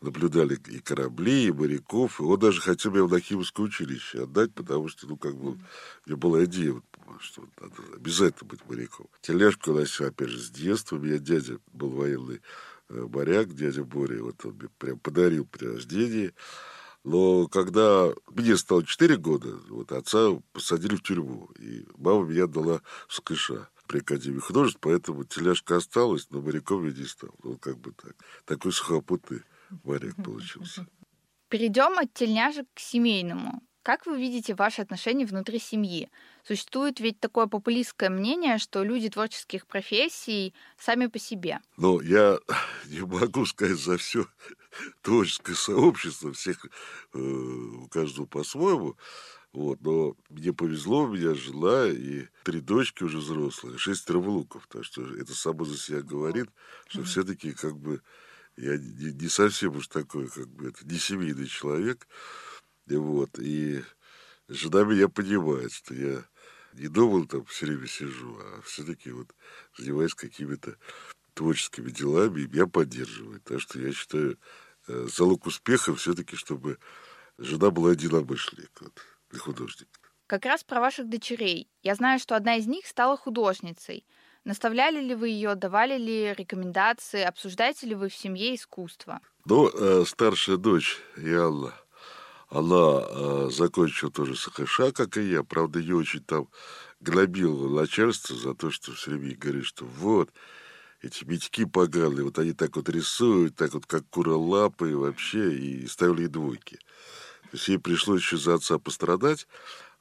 наблюдали 0.00 0.58
и 0.68 0.80
корабли, 0.80 1.46
и 1.46 1.52
моряков. 1.52 2.20
И 2.20 2.22
он 2.22 2.38
даже 2.38 2.60
хотел 2.60 2.92
меня 2.92 3.04
в 3.04 3.12
Нахимовское 3.12 3.66
училище 3.66 4.24
отдать, 4.24 4.52
потому 4.54 4.88
что, 4.88 5.06
ну, 5.06 5.16
как 5.16 5.36
бы, 5.36 5.52
у 5.52 5.58
меня 6.06 6.16
была 6.16 6.44
идея, 6.44 6.80
что 7.20 7.46
надо 7.60 7.74
обязательно 7.94 8.48
быть 8.48 8.60
моряком. 8.68 9.08
Тележку 9.22 9.72
нас, 9.72 10.00
опять 10.00 10.28
же, 10.28 10.38
с 10.38 10.50
детства. 10.50 10.96
У 10.96 11.00
меня 11.00 11.18
дядя 11.18 11.58
был 11.72 11.90
военный 11.90 12.40
э, 12.88 13.06
моряк, 13.12 13.54
дядя 13.54 13.84
Боря, 13.84 14.22
вот 14.22 14.44
он 14.44 14.54
мне 14.54 14.68
прям 14.78 14.98
подарил 14.98 15.46
при 15.46 15.66
рождении. 15.66 16.32
Но 17.06 17.46
когда 17.46 18.12
мне 18.34 18.56
стало 18.56 18.84
4 18.84 19.16
года, 19.16 19.60
вот 19.68 19.92
отца 19.92 20.42
посадили 20.52 20.96
в 20.96 21.02
тюрьму, 21.02 21.48
и 21.56 21.86
мама 21.96 22.24
меня 22.24 22.48
дала 22.48 22.82
в 23.06 23.14
СКШ 23.14 23.52
при 23.86 23.98
Академии 23.98 24.40
художеств, 24.40 24.78
поэтому 24.80 25.24
теляшка 25.24 25.76
осталась, 25.76 26.28
но 26.30 26.40
моряком 26.40 26.86
я 26.86 26.92
не 26.92 27.04
стал. 27.04 27.34
Ну, 27.42 27.58
как 27.58 27.78
бы 27.78 27.92
так. 27.92 28.14
Такой 28.44 28.72
сухопутный 28.72 29.42
моряк 29.84 30.16
получился. 30.16 30.86
Перейдем 31.48 31.98
от 31.98 32.12
тельняшек 32.12 32.66
к 32.74 32.80
семейному. 32.80 33.62
Как 33.86 34.04
вы 34.04 34.18
видите 34.18 34.52
ваши 34.56 34.82
отношения 34.82 35.26
внутри 35.26 35.60
семьи? 35.60 36.10
Существует 36.42 36.98
ведь 36.98 37.20
такое 37.20 37.46
популистское 37.46 38.10
мнение, 38.10 38.58
что 38.58 38.82
люди 38.82 39.08
творческих 39.08 39.64
профессий 39.68 40.54
сами 40.76 41.06
по 41.06 41.20
себе. 41.20 41.60
Ну, 41.76 42.00
я 42.00 42.40
не 42.86 43.02
могу 43.02 43.46
сказать 43.46 43.78
за 43.78 43.96
все 43.96 44.26
творческое 45.02 45.54
сообщество, 45.54 46.32
всех, 46.32 46.66
э, 47.14 47.18
у 47.18 47.86
каждого 47.86 48.26
по-своему. 48.26 48.96
Вот, 49.56 49.80
но 49.80 50.14
мне 50.28 50.52
повезло, 50.52 51.04
у 51.04 51.14
меня 51.14 51.34
жила 51.34 51.88
и 51.88 52.26
три 52.42 52.60
дочки 52.60 53.04
уже 53.04 53.16
взрослые, 53.16 53.78
шестеро 53.78 54.18
внуков. 54.18 54.66
Так 54.68 54.84
что 54.84 55.02
это 55.16 55.32
само 55.32 55.64
за 55.64 55.78
себя 55.78 56.02
говорит, 56.02 56.50
что 56.88 57.04
все-таки 57.04 57.52
как 57.52 57.74
бы 57.78 58.02
я 58.58 58.76
не, 58.76 59.14
не 59.14 59.28
совсем 59.30 59.74
уж 59.76 59.88
такой, 59.88 60.28
как 60.28 60.46
бы, 60.48 60.68
это 60.68 60.86
не 60.86 60.98
семейный 60.98 61.46
человек. 61.46 62.06
И 62.86 62.96
вот, 62.96 63.38
и 63.38 63.82
жена 64.46 64.84
меня 64.84 65.08
понимает, 65.08 65.72
что 65.72 65.94
я 65.94 66.22
не 66.74 66.88
дома 66.88 67.26
там 67.26 67.46
все 67.46 67.64
время 67.64 67.86
сижу, 67.86 68.36
а 68.38 68.60
все-таки 68.60 69.10
вот 69.10 69.34
занимаюсь 69.78 70.12
какими-то 70.12 70.76
творческими 71.32 71.88
делами, 71.88 72.42
и 72.42 72.46
меня 72.46 72.66
поддерживает. 72.66 73.42
Так 73.44 73.62
что 73.62 73.80
я 73.80 73.90
считаю, 73.94 74.36
э, 74.86 75.08
залог 75.10 75.46
успеха 75.46 75.94
все-таки, 75.94 76.36
чтобы 76.36 76.78
жена 77.38 77.70
была 77.70 77.92
единомышленник 77.92 78.70
вот, 78.82 79.00
и 79.36 79.38
художник. 79.38 79.88
Как 80.26 80.44
раз 80.44 80.64
про 80.64 80.80
ваших 80.80 81.08
дочерей. 81.08 81.68
Я 81.82 81.94
знаю, 81.94 82.18
что 82.18 82.34
одна 82.34 82.56
из 82.56 82.66
них 82.66 82.86
стала 82.86 83.16
художницей. 83.16 84.04
Наставляли 84.44 85.00
ли 85.00 85.14
вы 85.14 85.28
ее, 85.28 85.54
давали 85.54 85.98
ли 85.98 86.34
рекомендации, 86.34 87.22
обсуждаете 87.22 87.86
ли 87.86 87.94
вы 87.94 88.08
в 88.08 88.14
семье 88.14 88.54
искусство? 88.54 89.20
Ну, 89.44 89.68
э, 89.68 90.04
старшая 90.06 90.56
дочь, 90.56 90.98
Ялла, 91.16 91.74
она 92.48 93.02
э, 93.08 93.48
закончила 93.52 94.10
тоже 94.10 94.36
СХШ, 94.36 94.92
как 94.94 95.16
и 95.16 95.30
я. 95.30 95.42
Правда, 95.42 95.78
ее 95.80 95.96
очень 95.96 96.22
там 96.22 96.48
гнобило 97.00 97.68
начальство 97.68 98.36
за 98.36 98.54
то, 98.54 98.70
что 98.70 98.92
все 98.92 99.12
время 99.12 99.36
говорит, 99.36 99.64
что 99.64 99.84
вот, 99.84 100.30
эти 101.02 101.24
мечки 101.24 101.64
поганые, 101.64 102.24
вот 102.24 102.38
они 102.38 102.52
так 102.52 102.76
вот 102.76 102.88
рисуют, 102.88 103.56
так 103.56 103.74
вот 103.74 103.86
как 103.86 104.08
кура 104.08 104.34
лапы 104.34 104.96
вообще, 104.96 105.54
и 105.54 105.86
ставили 105.86 106.22
ей 106.22 106.28
двойки. 106.28 106.78
То 107.56 107.58
есть 107.58 107.68
ей 107.68 107.78
пришлось 107.78 108.20
еще 108.20 108.36
за 108.36 108.56
отца 108.56 108.78
пострадать, 108.78 109.48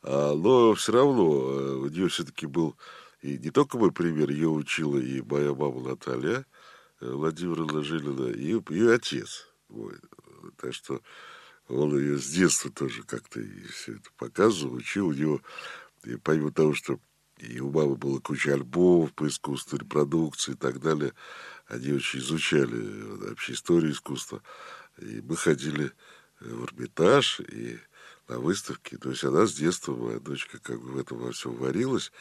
а, 0.01 0.35
но 0.35 0.73
все 0.73 0.91
равно 0.91 1.23
э, 1.23 1.75
у 1.75 1.87
нее 1.87 2.09
все-таки 2.09 2.47
был 2.47 2.75
и 3.21 3.37
не 3.37 3.49
только 3.49 3.77
мой 3.77 3.93
пример, 3.93 4.29
ее 4.29 4.49
учила 4.49 4.97
и 4.97 5.21
моя 5.21 5.53
мама 5.53 5.79
Наталья 5.79 6.45
э, 6.99 7.09
Владимировна 7.09 7.81
Жилина, 7.81 8.27
и 8.27 8.61
ее 8.73 8.93
отец 8.93 9.47
мой. 9.69 9.95
Так 10.57 10.73
что 10.73 10.99
он 11.69 11.97
ее 11.97 12.19
с 12.19 12.27
детства 12.27 12.69
тоже 12.69 13.03
как-то 13.03 13.39
все 13.71 13.93
это 13.93 14.09
показывал, 14.17 14.73
учил. 14.73 15.07
У 15.07 15.13
него, 15.13 15.41
и 16.03 16.17
помимо 16.17 16.51
того, 16.51 16.73
что 16.73 16.99
и 17.37 17.61
у 17.61 17.71
мамы 17.71 17.95
было 17.95 18.19
куча 18.19 18.53
альбомов 18.53 19.13
по 19.13 19.29
искусству, 19.29 19.77
репродукции 19.77 20.51
и 20.51 20.57
так 20.57 20.81
далее, 20.81 21.13
они 21.67 21.93
очень 21.93 22.19
изучали 22.19 23.01
вообще 23.29 23.53
историю 23.53 23.93
искусства. 23.93 24.43
И 24.97 25.21
мы 25.21 25.37
ходили 25.37 25.93
в 26.39 26.65
Эрмитаж 26.65 27.39
и 27.41 27.79
на 28.27 28.39
выставки. 28.39 28.97
То 28.97 29.09
есть 29.09 29.23
она 29.23 29.45
с 29.45 29.53
детства, 29.53 29.95
моя 29.95 30.19
дочка, 30.19 30.59
как 30.59 30.81
бы 30.81 30.91
в 30.91 30.97
этом 30.97 31.17
во 31.17 31.31
всем 31.31 31.55
варилась. 31.55 32.11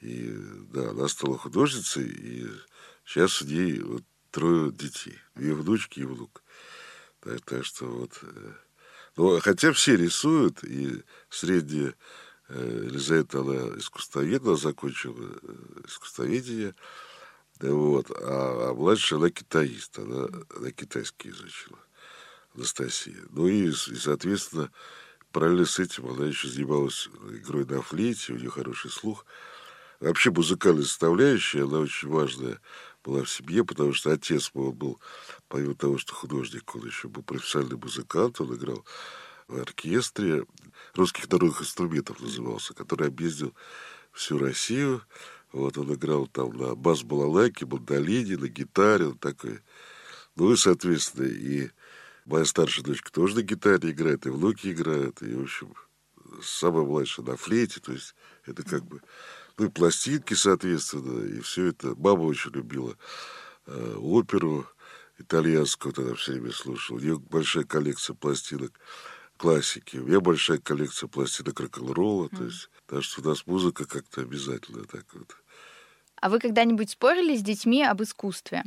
И 0.00 0.34
да, 0.72 0.90
она 0.90 1.08
стала 1.08 1.38
художницей, 1.38 2.06
и 2.06 2.46
сейчас 3.04 3.42
у 3.42 3.46
ней 3.46 3.80
вот 3.80 4.02
трое 4.30 4.72
детей. 4.72 5.18
Две 5.34 5.54
внучки 5.54 6.00
и 6.00 6.04
внук. 6.04 6.42
Так, 7.20 7.40
так 7.42 7.64
что 7.64 7.86
вот 7.86 8.18
э, 8.22 8.52
но, 9.16 9.38
хотя 9.40 9.72
все 9.72 9.96
рисуют, 9.96 10.64
и 10.64 11.02
средняя 11.30 11.94
э, 12.48 12.82
Елизавета, 12.86 13.40
она 13.40 13.78
искусствовед, 13.78 14.42
она 14.42 14.56
закончила 14.56 15.38
э, 15.42 15.86
искусствоведение, 15.86 16.74
вот, 17.60 18.10
а, 18.10 18.70
а 18.70 18.74
младшая, 18.74 19.20
она 19.20 19.30
китаист, 19.30 19.98
она, 19.98 20.26
она 20.56 20.70
китайский 20.72 21.30
изучила, 21.30 21.78
Анастасия. 22.54 23.22
Ну 23.30 23.46
и, 23.46 23.68
и, 23.68 23.72
соответственно, 23.72 24.70
параллельно 25.32 25.66
с 25.66 25.78
этим 25.78 26.08
она 26.08 26.26
еще 26.26 26.48
занималась 26.48 27.08
игрой 27.30 27.64
на 27.66 27.82
флейте, 27.82 28.32
у 28.32 28.36
нее 28.36 28.50
хороший 28.50 28.90
слух. 28.90 29.26
Вообще 30.00 30.30
музыкальная 30.30 30.84
составляющая, 30.84 31.64
она 31.64 31.78
очень 31.78 32.08
важная 32.08 32.60
была 33.04 33.22
в 33.22 33.30
семье, 33.30 33.64
потому 33.64 33.92
что 33.92 34.12
отец 34.12 34.50
мой 34.54 34.72
был, 34.72 35.00
помимо 35.48 35.74
того, 35.74 35.98
что 35.98 36.14
художник, 36.14 36.74
он 36.74 36.86
еще 36.86 37.08
был 37.08 37.22
профессиональный 37.22 37.76
музыкант, 37.76 38.40
он 38.40 38.54
играл 38.54 38.84
в 39.48 39.58
оркестре 39.58 40.46
русских 40.94 41.30
народных 41.30 41.60
инструментов 41.60 42.20
назывался, 42.20 42.74
который 42.74 43.08
объездил 43.08 43.54
всю 44.12 44.38
Россию. 44.38 45.02
Вот 45.52 45.76
он 45.78 45.92
играл 45.94 46.26
там 46.26 46.56
на 46.56 46.74
бас-балалайке, 46.74 47.66
мандолине, 47.66 48.36
на 48.36 48.48
гитаре, 48.48 49.08
он 49.08 49.18
такой. 49.18 49.60
Ну 50.36 50.52
и, 50.52 50.56
соответственно, 50.56 51.26
и 51.26 51.70
Моя 52.24 52.44
старшая 52.44 52.84
дочка 52.84 53.12
тоже 53.12 53.36
на 53.36 53.42
гитаре 53.42 53.90
играет, 53.90 54.26
и 54.26 54.30
внуки 54.30 54.68
играют, 54.72 55.22
и, 55.22 55.34
в 55.34 55.42
общем, 55.42 55.74
самая 56.42 56.84
младшая 56.84 57.26
на 57.26 57.36
флейте, 57.36 57.80
то 57.80 57.92
есть 57.92 58.14
это 58.46 58.62
как 58.62 58.84
бы, 58.84 59.00
ну 59.58 59.66
и 59.66 59.70
пластинки, 59.70 60.34
соответственно, 60.34 61.24
и 61.24 61.40
все 61.40 61.66
это. 61.66 61.94
Мама 61.96 62.22
очень 62.22 62.50
любила 62.52 62.96
э, 63.66 63.96
оперу 63.98 64.66
итальянскую, 65.18 65.94
она 65.96 66.14
все 66.14 66.32
время 66.32 66.52
слушала. 66.52 66.96
У 66.96 67.00
нее 67.00 67.18
большая 67.18 67.64
коллекция 67.64 68.14
пластинок 68.14 68.72
классики. 69.36 69.98
У 69.98 70.06
меня 70.06 70.20
большая 70.20 70.58
коллекция 70.58 71.08
пластинок 71.08 71.60
рок-н-ролла, 71.60 72.26
mm. 72.26 72.36
то 72.36 72.44
есть, 72.44 72.70
так 72.86 73.02
что 73.04 73.20
у 73.20 73.24
нас 73.24 73.46
музыка 73.46 73.84
как-то 73.84 74.22
обязательно 74.22 74.84
так 74.84 75.04
вот. 75.14 75.36
А 76.20 76.28
вы 76.28 76.38
когда-нибудь 76.38 76.90
спорили 76.90 77.36
с 77.36 77.42
детьми 77.42 77.82
об 77.84 78.02
искусстве? 78.02 78.64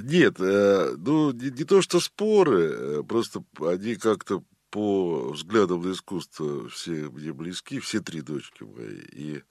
Нет, 0.00 0.40
э, 0.40 0.94
ну 0.96 1.30
не, 1.32 1.50
не 1.50 1.64
то 1.64 1.82
что 1.82 2.00
споры, 2.00 2.70
э, 2.72 3.02
просто 3.06 3.44
они 3.60 3.96
как-то 3.96 4.42
по 4.70 5.30
взглядам 5.30 5.82
на 5.82 5.92
искусство 5.92 6.68
все 6.68 7.08
мне 7.10 7.32
близки, 7.32 7.78
все 7.80 8.00
три 8.00 8.20
дочки 8.20 8.62
мои. 8.64 9.00
И 9.12 9.42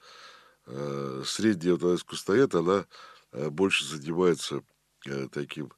э, 0.66 1.24
средняя 1.26 1.76
вот 1.76 1.98
искусствоед, 1.98 2.56
она 2.56 2.86
э, 3.32 3.50
больше 3.50 3.86
занимается 3.86 4.62
э, 5.06 5.28
таким 5.32 5.72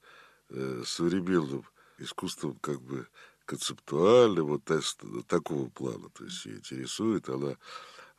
э, 0.50 0.84
современным 0.86 1.66
искусством, 2.00 2.58
как 2.62 2.82
бы 2.82 3.08
концептуальным, 3.46 4.48
вот 4.48 4.64
такого 5.28 5.70
плана. 5.70 6.10
То 6.10 6.26
есть 6.26 6.46
ее 6.46 6.58
интересует, 6.58 7.30
она 7.30 7.56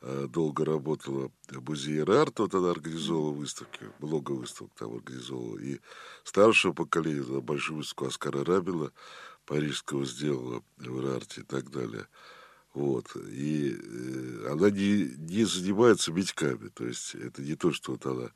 долго 0.01 0.65
работала 0.65 1.31
музее 1.51 2.05
арт, 2.05 2.39
вот 2.39 2.55
она 2.55 2.71
организовала 2.71 3.33
выставки, 3.33 3.81
много 3.99 4.33
выставок 4.33 4.73
там 4.75 4.95
организовала. 4.95 5.59
И 5.59 5.81
старшего 6.25 6.73
поколения, 6.73 7.23
на 7.23 7.41
большую 7.41 7.79
выставку 7.79 8.07
Оскара 8.07 8.45
Рабина, 8.45 8.93
парижского 9.47 10.05
сделала 10.05 10.63
в 10.77 11.17
арте 11.17 11.41
и 11.41 11.45
так 11.45 11.71
далее. 11.71 12.07
Вот. 12.75 13.17
И 13.17 13.77
э, 13.77 14.53
она 14.53 14.71
не, 14.71 15.15
не 15.17 15.45
занимается 15.45 16.13
мечками. 16.13 16.69
То 16.69 16.87
есть 16.87 17.15
это 17.15 17.43
не 17.43 17.57
то, 17.57 17.73
что 17.73 17.93
вот 17.93 18.07
она 18.07 18.31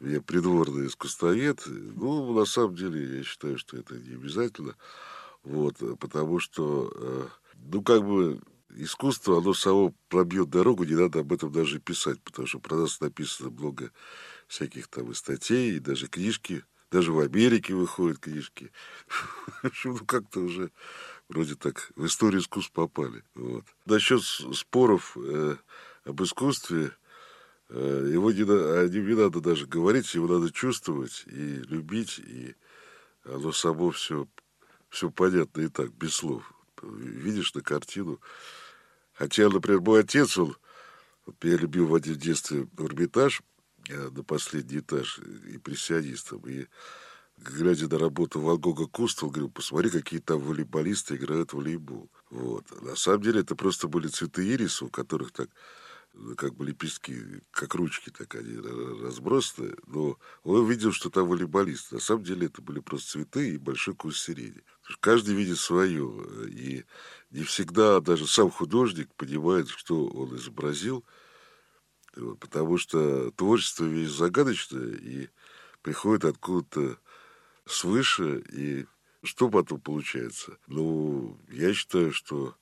я 0.00 0.20
придворный 0.20 0.86
искусствовед. 0.86 1.62
Ну, 1.66 2.32
на 2.32 2.44
самом 2.44 2.74
деле, 2.74 3.18
я 3.18 3.22
считаю, 3.22 3.58
что 3.58 3.76
это 3.76 3.94
не 3.94 4.14
обязательно. 4.14 4.76
Вот, 5.42 5.76
потому 5.98 6.38
что, 6.38 6.92
э, 6.94 7.26
ну, 7.72 7.82
как 7.82 8.04
бы, 8.04 8.40
искусство, 8.76 9.38
оно 9.38 9.54
само 9.54 9.94
пробьет 10.08 10.50
дорогу, 10.50 10.84
не 10.84 10.94
надо 10.94 11.20
об 11.20 11.32
этом 11.32 11.52
даже 11.52 11.80
писать, 11.80 12.20
потому 12.22 12.46
что 12.46 12.58
про 12.58 12.76
нас 12.76 13.00
написано 13.00 13.50
много 13.50 13.92
всяких 14.48 14.88
там 14.88 15.10
и 15.10 15.14
статей, 15.14 15.76
и 15.76 15.80
даже 15.80 16.06
книжки 16.06 16.64
даже 16.90 17.12
в 17.12 17.20
Америке 17.20 17.74
выходят 17.74 18.18
книжки. 18.18 18.72
Ну 19.84 19.98
как-то 20.06 20.40
уже 20.40 20.70
вроде 21.28 21.54
так 21.54 21.92
в 21.96 22.06
историю 22.06 22.40
искусств 22.40 22.72
попали. 22.72 23.22
Вот. 23.34 23.64
Насчет 23.86 24.22
споров 24.22 25.16
э, 25.16 25.56
об 26.04 26.22
искусстве, 26.22 26.92
э, 27.68 28.10
его 28.12 28.32
не, 28.32 28.42
о 28.42 28.88
нем 28.88 29.06
не 29.06 29.14
надо 29.14 29.40
даже 29.40 29.66
говорить, 29.66 30.14
его 30.14 30.26
надо 30.26 30.50
чувствовать 30.52 31.24
и 31.26 31.62
любить, 31.68 32.18
и 32.18 32.56
оно 33.24 33.52
само 33.52 33.90
все, 33.90 34.26
все 34.88 35.10
понятно 35.10 35.62
и 35.62 35.68
так, 35.68 35.92
без 35.92 36.14
слов. 36.14 36.52
Видишь 36.82 37.54
на 37.54 37.60
картину. 37.60 38.20
Хотя, 39.20 39.50
например, 39.50 39.82
мой 39.82 40.00
отец, 40.00 40.38
он, 40.38 40.56
я 41.42 41.56
любил 41.58 41.86
в 41.86 42.00
детстве 42.00 42.66
Эрмитаж, 42.78 43.42
на 43.86 44.24
последний 44.24 44.78
этаж 44.78 45.18
импрессионистом. 45.18 46.40
И 46.48 46.68
глядя 47.36 47.86
на 47.86 47.98
работу 47.98 48.40
Ван 48.40 48.56
Гога 48.56 48.86
Кустова, 48.86 49.30
говорю, 49.30 49.50
посмотри, 49.50 49.90
какие 49.90 50.20
там 50.20 50.40
волейболисты 50.40 51.16
играют 51.16 51.52
в 51.52 51.58
волейбол. 51.58 52.08
Вот. 52.30 52.64
На 52.80 52.96
самом 52.96 53.20
деле 53.20 53.42
это 53.42 53.54
просто 53.56 53.88
были 53.88 54.08
цветы 54.08 54.42
ириса, 54.54 54.86
у 54.86 54.88
которых 54.88 55.32
так 55.32 55.50
как 56.36 56.54
бы 56.54 56.66
лепестки, 56.66 57.40
как 57.50 57.74
ручки, 57.74 58.10
так 58.10 58.34
они 58.34 58.56
разбросаны. 58.56 59.74
Но 59.86 60.18
он 60.42 60.60
увидел, 60.60 60.92
что 60.92 61.10
там 61.10 61.28
волейболисты. 61.28 61.94
На 61.96 62.00
самом 62.00 62.24
деле 62.24 62.46
это 62.46 62.62
были 62.62 62.80
просто 62.80 63.12
цветы 63.12 63.54
и 63.54 63.58
большой 63.58 63.94
куст 63.94 64.18
сирени. 64.18 64.62
Каждый 65.00 65.34
видит 65.34 65.58
свое. 65.58 66.10
И 66.48 66.84
не 67.30 67.44
всегда 67.44 68.00
даже 68.00 68.26
сам 68.26 68.50
художник 68.50 69.14
понимает, 69.14 69.68
что 69.68 70.06
он 70.06 70.36
изобразил– 70.36 71.04
потому 72.40 72.78
что 72.78 73.30
творчество 73.32 73.84
вещь 73.84 74.10
загадочное 74.10 74.94
и 74.96 75.28
приходит 75.82 76.24
откуда-то 76.24 76.98
свыше, 77.66 78.42
и 78.52 78.86
что 79.22 79.48
потом 79.48 79.80
получается? 79.80 80.58
Ну, 80.66 81.38
я 81.48 81.72
считаю, 81.72 82.12
что 82.12 82.56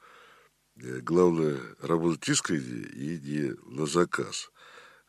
главное 1.02 1.60
работать 1.80 2.28
искренне 2.28 2.86
и 2.86 3.18
не 3.18 3.74
на 3.74 3.86
заказ. 3.86 4.50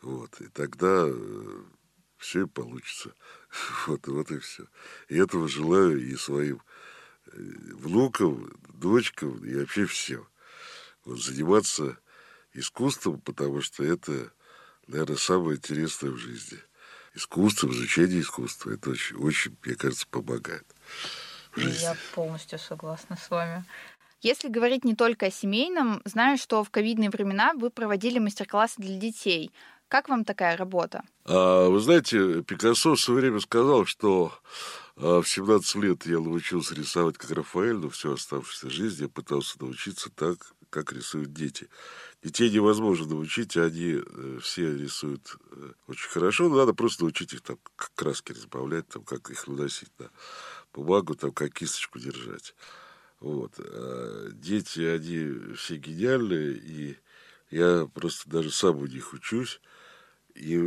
Вот. 0.01 0.39
И 0.41 0.47
тогда 0.47 1.05
э, 1.07 1.63
все 2.17 2.43
и 2.43 2.47
получится. 2.47 3.13
Вот, 3.87 4.07
вот 4.07 4.31
и 4.31 4.37
все. 4.39 4.65
И 5.07 5.17
этого 5.17 5.47
желаю 5.47 5.99
и 5.99 6.15
своим 6.15 6.61
э, 7.27 7.31
внукам, 7.73 8.51
дочкам 8.67 9.43
и 9.43 9.55
вообще 9.55 9.85
всем. 9.85 10.27
Вот, 11.05 11.21
заниматься 11.21 11.97
искусством, 12.53 13.21
потому 13.21 13.61
что 13.61 13.83
это, 13.83 14.31
наверное, 14.87 15.17
самое 15.17 15.57
интересное 15.57 16.11
в 16.11 16.17
жизни. 16.17 16.59
Искусство, 17.15 17.69
изучение 17.69 18.21
искусства, 18.21 18.71
это 18.71 18.91
очень, 18.91 19.15
очень 19.15 19.57
мне 19.63 19.75
кажется, 19.75 20.05
помогает. 20.07 20.65
В 21.51 21.59
жизни. 21.59 21.81
Я 21.81 21.97
полностью 22.13 22.59
согласна 22.59 23.17
с 23.17 23.29
вами. 23.31 23.65
Если 24.21 24.49
говорить 24.49 24.83
не 24.83 24.95
только 24.95 25.27
о 25.27 25.31
семейном, 25.31 26.01
знаю, 26.03 26.37
что 26.37 26.63
в 26.63 26.69
ковидные 26.69 27.09
времена 27.09 27.53
вы 27.55 27.69
проводили 27.69 28.19
мастер-классы 28.19 28.75
для 28.77 28.97
детей. 28.97 29.51
Как 29.87 30.09
вам 30.09 30.25
такая 30.25 30.57
работа? 30.57 31.03
А, 31.25 31.69
вы 31.69 31.79
знаете, 31.79 32.43
Пикассо 32.43 32.95
в 32.95 32.99
свое 32.99 33.21
время 33.21 33.39
сказал, 33.39 33.85
что 33.85 34.33
а, 34.97 35.21
в 35.21 35.27
17 35.27 35.75
лет 35.75 36.05
я 36.05 36.19
научился 36.19 36.75
рисовать 36.75 37.17
как 37.17 37.31
Рафаэль, 37.31 37.77
но 37.77 37.89
всю 37.89 38.13
оставшуюся 38.13 38.69
жизнь 38.69 39.03
я 39.03 39.09
пытался 39.09 39.55
научиться 39.61 40.09
так, 40.13 40.53
как 40.69 40.91
рисуют 40.91 41.33
дети. 41.33 41.69
Детей 42.21 42.51
невозможно 42.51 43.07
научить, 43.07 43.55
они 43.55 44.01
э, 44.05 44.39
все 44.41 44.75
рисуют 44.75 45.37
э, 45.51 45.71
очень 45.87 46.09
хорошо, 46.09 46.49
но 46.49 46.57
надо 46.57 46.73
просто 46.73 47.03
научить 47.03 47.33
их 47.33 47.41
там 47.41 47.57
как 47.75 47.91
краски 47.95 48.33
разбавлять, 48.33 48.87
там, 48.89 49.03
как 49.03 49.31
их 49.31 49.47
наносить 49.47 49.89
на 49.97 50.11
бумагу, 50.73 51.15
там, 51.15 51.31
как 51.31 51.53
кисточку 51.53 51.97
держать. 51.97 52.53
Вот. 53.19 53.53
А 53.59 54.29
дети, 54.31 54.81
они 54.81 55.53
все 55.55 55.77
гениальные, 55.77 56.53
и 56.57 56.97
я 57.51 57.89
просто 57.93 58.29
даже 58.29 58.51
сам 58.51 58.77
у 58.77 58.85
них 58.85 59.13
учусь. 59.13 59.61
И 60.35 60.57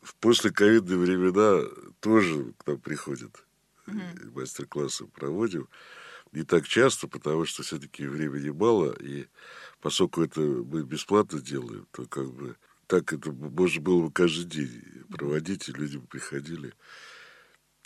в 0.00 0.14
послековидные 0.20 0.98
времена 0.98 1.68
тоже 2.00 2.54
к 2.58 2.66
нам 2.66 2.80
приходят 2.80 3.44
mm-hmm. 3.86 4.30
мастер-классы 4.32 5.06
проводим 5.06 5.68
не 6.34 6.42
так 6.42 6.66
часто, 6.66 7.06
потому 7.06 7.44
что 7.44 7.62
все-таки 7.62 8.06
времени 8.06 8.50
мало, 8.50 8.92
и 9.00 9.26
поскольку 9.80 10.22
это 10.22 10.40
мы 10.40 10.82
бесплатно 10.82 11.40
делаем, 11.40 11.86
то 11.92 12.06
как 12.06 12.32
бы 12.32 12.56
так 12.88 13.12
это 13.12 13.30
можно 13.32 13.80
было 13.80 14.02
бы 14.02 14.12
каждый 14.12 14.44
день 14.44 14.82
проводить, 15.10 15.68
и 15.68 15.72
люди 15.72 15.96
бы 15.96 16.06
приходили, 16.06 16.74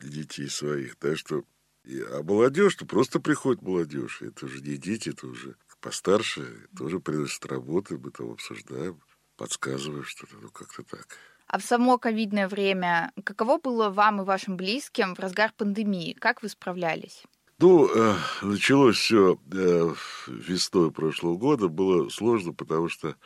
детей 0.00 0.48
своих. 0.48 0.96
Так 0.96 1.18
что, 1.18 1.44
а 1.84 2.22
молодежь, 2.22 2.74
то 2.74 2.86
просто 2.86 3.20
приходит 3.20 3.62
молодежь. 3.62 4.22
Это 4.22 4.46
уже 4.46 4.60
не 4.60 4.76
дети, 4.76 5.10
это 5.10 5.26
уже 5.26 5.56
постарше, 5.80 6.68
тоже 6.76 7.00
приносят 7.00 7.46
работы, 7.46 7.98
мы 7.98 8.10
там 8.10 8.32
обсуждаем, 8.32 9.00
подсказываем 9.36 10.04
что-то, 10.04 10.36
ну 10.40 10.50
как-то 10.50 10.82
так. 10.82 11.06
А 11.46 11.58
в 11.58 11.64
само 11.64 11.98
ковидное 11.98 12.46
время 12.46 13.10
каково 13.24 13.58
было 13.58 13.88
вам 13.88 14.20
и 14.20 14.24
вашим 14.24 14.56
близким 14.56 15.14
в 15.14 15.18
разгар 15.18 15.52
пандемии? 15.56 16.12
Как 16.12 16.42
вы 16.42 16.48
справлялись? 16.50 17.24
Ну, 17.58 17.88
э, 17.88 18.14
началось 18.42 18.96
все 18.96 19.40
э, 19.52 19.94
весной 20.26 20.92
прошлого 20.92 21.36
года. 21.36 21.68
Было 21.68 22.08
сложно, 22.10 22.52
потому 22.52 22.88
что 22.88 23.16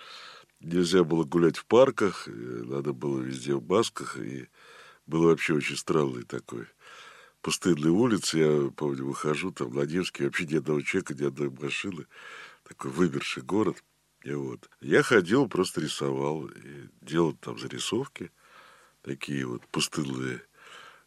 нельзя 0.60 1.04
было 1.04 1.24
гулять 1.24 1.58
в 1.58 1.66
парках, 1.66 2.28
надо 2.28 2.92
было 2.92 3.20
везде 3.20 3.54
в 3.54 3.66
масках, 3.66 4.16
и 4.16 4.48
было 5.06 5.28
вообще 5.28 5.54
очень 5.54 5.76
странный 5.76 6.22
такой 6.22 6.66
пустынной 7.42 7.90
улицы. 7.90 8.38
Я 8.38 8.70
помню, 8.70 9.06
выхожу 9.06 9.52
там 9.52 9.74
на 9.74 9.82
Невский, 9.82 10.24
вообще 10.24 10.46
ни 10.46 10.56
одного 10.56 10.80
человека, 10.80 11.14
ни 11.14 11.24
одной 11.24 11.50
машины. 11.50 12.06
Такой 12.64 12.90
вымерший 12.90 13.42
город. 13.42 13.82
И 14.22 14.32
вот. 14.32 14.70
Я 14.80 15.02
ходил, 15.02 15.48
просто 15.48 15.80
рисовал, 15.80 16.46
и 16.46 16.88
делал 17.00 17.34
там 17.34 17.58
зарисовки. 17.58 18.30
Такие 19.02 19.44
вот 19.46 19.66
пустынные 19.66 20.42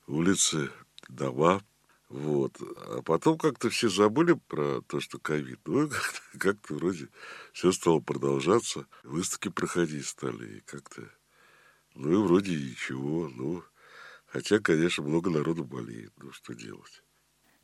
улицы, 0.06 0.70
дома– 1.08 1.64
вот. 2.10 2.56
А 2.62 3.02
потом 3.02 3.38
как-то 3.38 3.70
все 3.70 3.90
забыли 3.90 4.34
про 4.48 4.82
то, 4.82 5.00
что 5.00 5.18
ковид. 5.18 5.60
Ну, 5.66 5.90
как-то, 5.90 6.22
как 6.40 6.70
вроде 6.70 7.10
все 7.52 7.72
стало 7.72 8.00
продолжаться. 8.00 8.86
Выставки 9.04 9.50
проходить 9.50 10.06
стали. 10.06 10.58
И 10.58 10.60
как-то... 10.62 11.10
Ну, 11.96 12.12
и 12.12 12.28
вроде 12.28 12.56
ничего. 12.56 13.30
Ну, 13.30 13.64
хотя, 14.26 14.60
конечно, 14.60 15.04
много 15.04 15.30
народу 15.30 15.64
болеет. 15.64 16.14
Ну, 16.18 16.32
что 16.32 16.54
делать? 16.54 17.02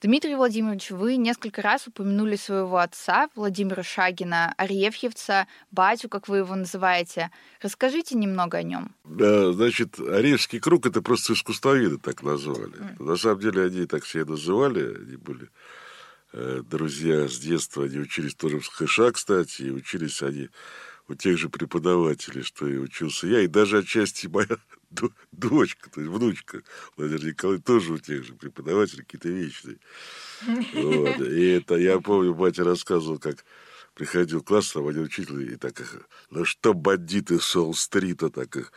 Дмитрий 0.01 0.33
Владимирович, 0.33 0.89
вы 0.89 1.15
несколько 1.17 1.61
раз 1.61 1.85
упомянули 1.85 2.35
своего 2.35 2.77
отца, 2.77 3.29
Владимира 3.35 3.83
Шагина, 3.83 4.51
Арефьевца, 4.57 5.47
батю, 5.69 6.09
как 6.09 6.27
вы 6.27 6.37
его 6.37 6.55
называете. 6.55 7.29
Расскажите 7.61 8.15
немного 8.15 8.57
о 8.57 8.63
нем. 8.63 8.95
Да, 9.03 9.53
значит, 9.53 9.99
Арефский 9.99 10.59
круг 10.59 10.87
это 10.87 11.03
просто 11.03 11.33
искусствоведы 11.33 11.99
так 11.99 12.23
назвали. 12.23 12.73
Mm. 12.73 13.03
На 13.03 13.15
самом 13.15 13.41
деле 13.41 13.63
они 13.63 13.85
так 13.85 14.07
себя 14.07 14.25
называли, 14.25 15.03
они 15.03 15.17
были 15.17 15.49
э, 16.33 16.63
друзья 16.67 17.27
с 17.27 17.37
детства, 17.37 17.85
они 17.85 17.99
учились 17.99 18.33
тоже 18.33 18.59
в 18.59 18.65
СХШ, 18.65 19.13
кстати, 19.13 19.61
и 19.61 19.71
учились 19.71 20.23
они 20.23 20.49
у 21.11 21.15
тех 21.15 21.37
же 21.37 21.49
преподавателей, 21.49 22.41
что 22.41 22.67
и 22.67 22.77
учился 22.77 23.27
я, 23.27 23.41
и 23.41 23.47
даже 23.47 23.79
отчасти 23.79 24.27
моя 24.27 24.57
дочка, 25.31 25.89
то 25.89 26.01
есть 26.01 26.11
внучка 26.11 26.63
Владимир 26.95 27.25
Николаевич, 27.25 27.65
тоже 27.65 27.93
у 27.93 27.97
тех 27.97 28.23
же 28.25 28.33
преподавателей, 28.33 29.03
какие-то 29.03 29.29
вечные. 29.29 29.77
Вот. 30.45 31.19
И 31.27 31.47
это, 31.49 31.75
я 31.75 31.99
помню, 31.99 32.33
батя 32.33 32.63
рассказывал, 32.63 33.19
как 33.19 33.45
приходил 33.93 34.39
в 34.39 34.45
класс, 34.45 34.71
там 34.71 34.87
один 34.87 35.03
учитель, 35.03 35.53
и 35.53 35.57
так 35.57 35.79
их, 35.81 35.97
ну 36.29 36.45
что 36.45 36.73
бандиты 36.73 37.39
Солл-стрита, 37.39 38.29
так 38.29 38.55
их, 38.55 38.71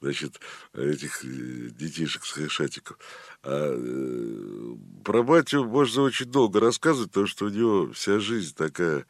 значит, 0.00 0.40
этих 0.72 1.24
э, 1.24 1.70
детишек 1.70 2.24
с 2.24 2.30
хэшатиков. 2.30 2.96
А 3.42 3.74
э, 3.76 4.76
про 5.04 5.22
батю 5.24 5.64
можно 5.64 6.02
очень 6.02 6.26
долго 6.26 6.60
рассказывать, 6.60 7.10
потому 7.10 7.26
что 7.26 7.46
у 7.46 7.48
него 7.48 7.92
вся 7.92 8.20
жизнь 8.20 8.54
такая 8.54 9.04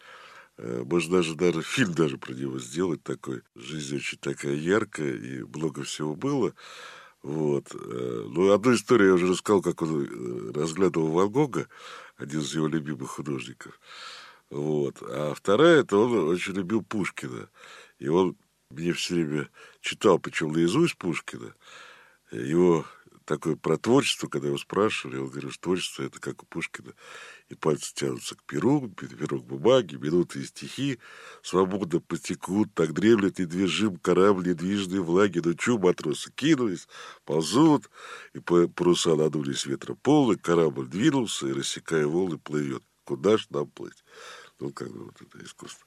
Э, 0.58 0.82
можно 0.84 1.18
даже, 1.18 1.34
даже 1.34 1.62
фильм 1.62 1.94
даже 1.94 2.18
про 2.18 2.32
него 2.32 2.58
сделать 2.58 3.02
такой. 3.02 3.42
Жизнь 3.54 3.96
очень 3.96 4.18
такая 4.18 4.54
яркая, 4.54 5.14
и 5.14 5.42
много 5.42 5.82
всего 5.82 6.14
было. 6.14 6.54
Вот. 7.22 7.74
Э, 7.74 8.26
ну, 8.28 8.52
одну 8.52 8.74
историю 8.74 9.08
я 9.08 9.14
уже 9.14 9.28
рассказал, 9.28 9.62
как 9.62 9.82
он 9.82 10.04
э, 10.04 10.52
разглядывал 10.52 11.10
Ван 11.10 11.30
Гога, 11.30 11.68
один 12.16 12.40
из 12.40 12.54
его 12.54 12.66
любимых 12.66 13.10
художников. 13.10 13.80
Вот. 14.50 14.96
А 15.02 15.34
вторая, 15.34 15.80
это 15.80 15.96
он 15.96 16.28
очень 16.28 16.54
любил 16.54 16.82
Пушкина. 16.82 17.48
И 17.98 18.08
он 18.08 18.36
мне 18.70 18.92
все 18.92 19.14
время 19.14 19.48
читал, 19.80 20.18
причем 20.18 20.52
наизусть 20.52 20.96
Пушкина. 20.96 21.54
Его 22.30 22.86
такое 23.32 23.56
про 23.56 23.78
творчество, 23.78 24.28
когда 24.28 24.48
его 24.48 24.58
спрашивали, 24.58 25.16
он 25.16 25.28
говорил, 25.28 25.50
что 25.50 25.62
творчество 25.62 26.02
это 26.02 26.20
как 26.20 26.42
у 26.42 26.46
Пушкина. 26.46 26.92
И 27.48 27.54
пальцы 27.54 27.94
тянутся 27.94 28.36
к 28.36 28.42
перу, 28.44 28.90
к 28.90 29.44
бумаге, 29.44 29.96
минуты 29.96 30.40
и 30.40 30.44
стихи 30.44 30.98
свободно 31.42 32.00
потекут, 32.00 32.74
так 32.74 32.92
дремлет 32.92 33.38
недвижим 33.38 33.96
корабль 33.96 34.48
недвижной 34.48 35.00
влаги. 35.00 35.40
Ну, 35.42 35.54
чу, 35.54 35.78
матросы 35.78 36.30
кинулись, 36.30 36.88
ползут, 37.24 37.88
и 38.34 38.40
паруса 38.40 39.16
надулись 39.16 39.64
ветра 39.64 39.94
полы, 39.94 40.36
корабль 40.36 40.86
двинулся 40.86 41.46
и, 41.46 41.52
рассекая 41.52 42.06
волны, 42.06 42.36
плывет. 42.36 42.82
Куда 43.04 43.38
ж 43.38 43.46
нам 43.48 43.66
плыть? 43.66 44.04
Ну, 44.60 44.72
как 44.72 44.92
бы 44.92 45.04
вот 45.04 45.22
это 45.22 45.42
искусство. 45.42 45.86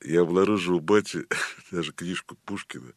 Я 0.00 0.20
обнаружил 0.20 0.76
у 0.76 0.80
бати 0.80 1.26
даже 1.72 1.92
книжку 1.92 2.36
Пушкина, 2.44 2.92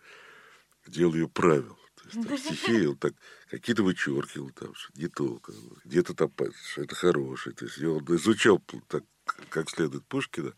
где 0.86 1.08
он 1.08 1.16
ее 1.16 1.28
правил 1.28 1.80
стихи 2.12 2.88
он 2.88 2.98
так 2.98 3.13
какие-то 3.50 3.84
вычеркивал 3.84 4.52
там, 4.52 4.74
что 4.76 4.91
не 4.96 5.08
то, 5.08 5.39
где-то 5.86 6.13
там, 6.13 6.32
что 6.72 6.82
это 6.82 6.96
хорошее. 6.96 7.56
То 7.56 7.65
есть 7.65 7.82
он 7.84 8.04
изучал 8.15 8.62
так, 8.88 9.04
как 9.50 9.70
следует 9.70 10.06
Пушкина. 10.06 10.54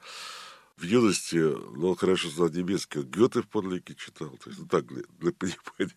В 0.78 0.84
юности, 0.84 1.36
ну, 1.36 1.94
хорошо 1.96 2.30
знал 2.30 2.50
немецкий, 2.50 3.02
Гёте 3.02 3.42
в 3.42 3.50
подлиннике 3.50 3.96
читал. 3.96 4.30
То 4.38 4.50
есть, 4.50 4.62
ну, 4.62 4.68
так, 4.68 4.86
для, 4.86 5.04
для 5.20 5.34
понимания. 5.34 5.96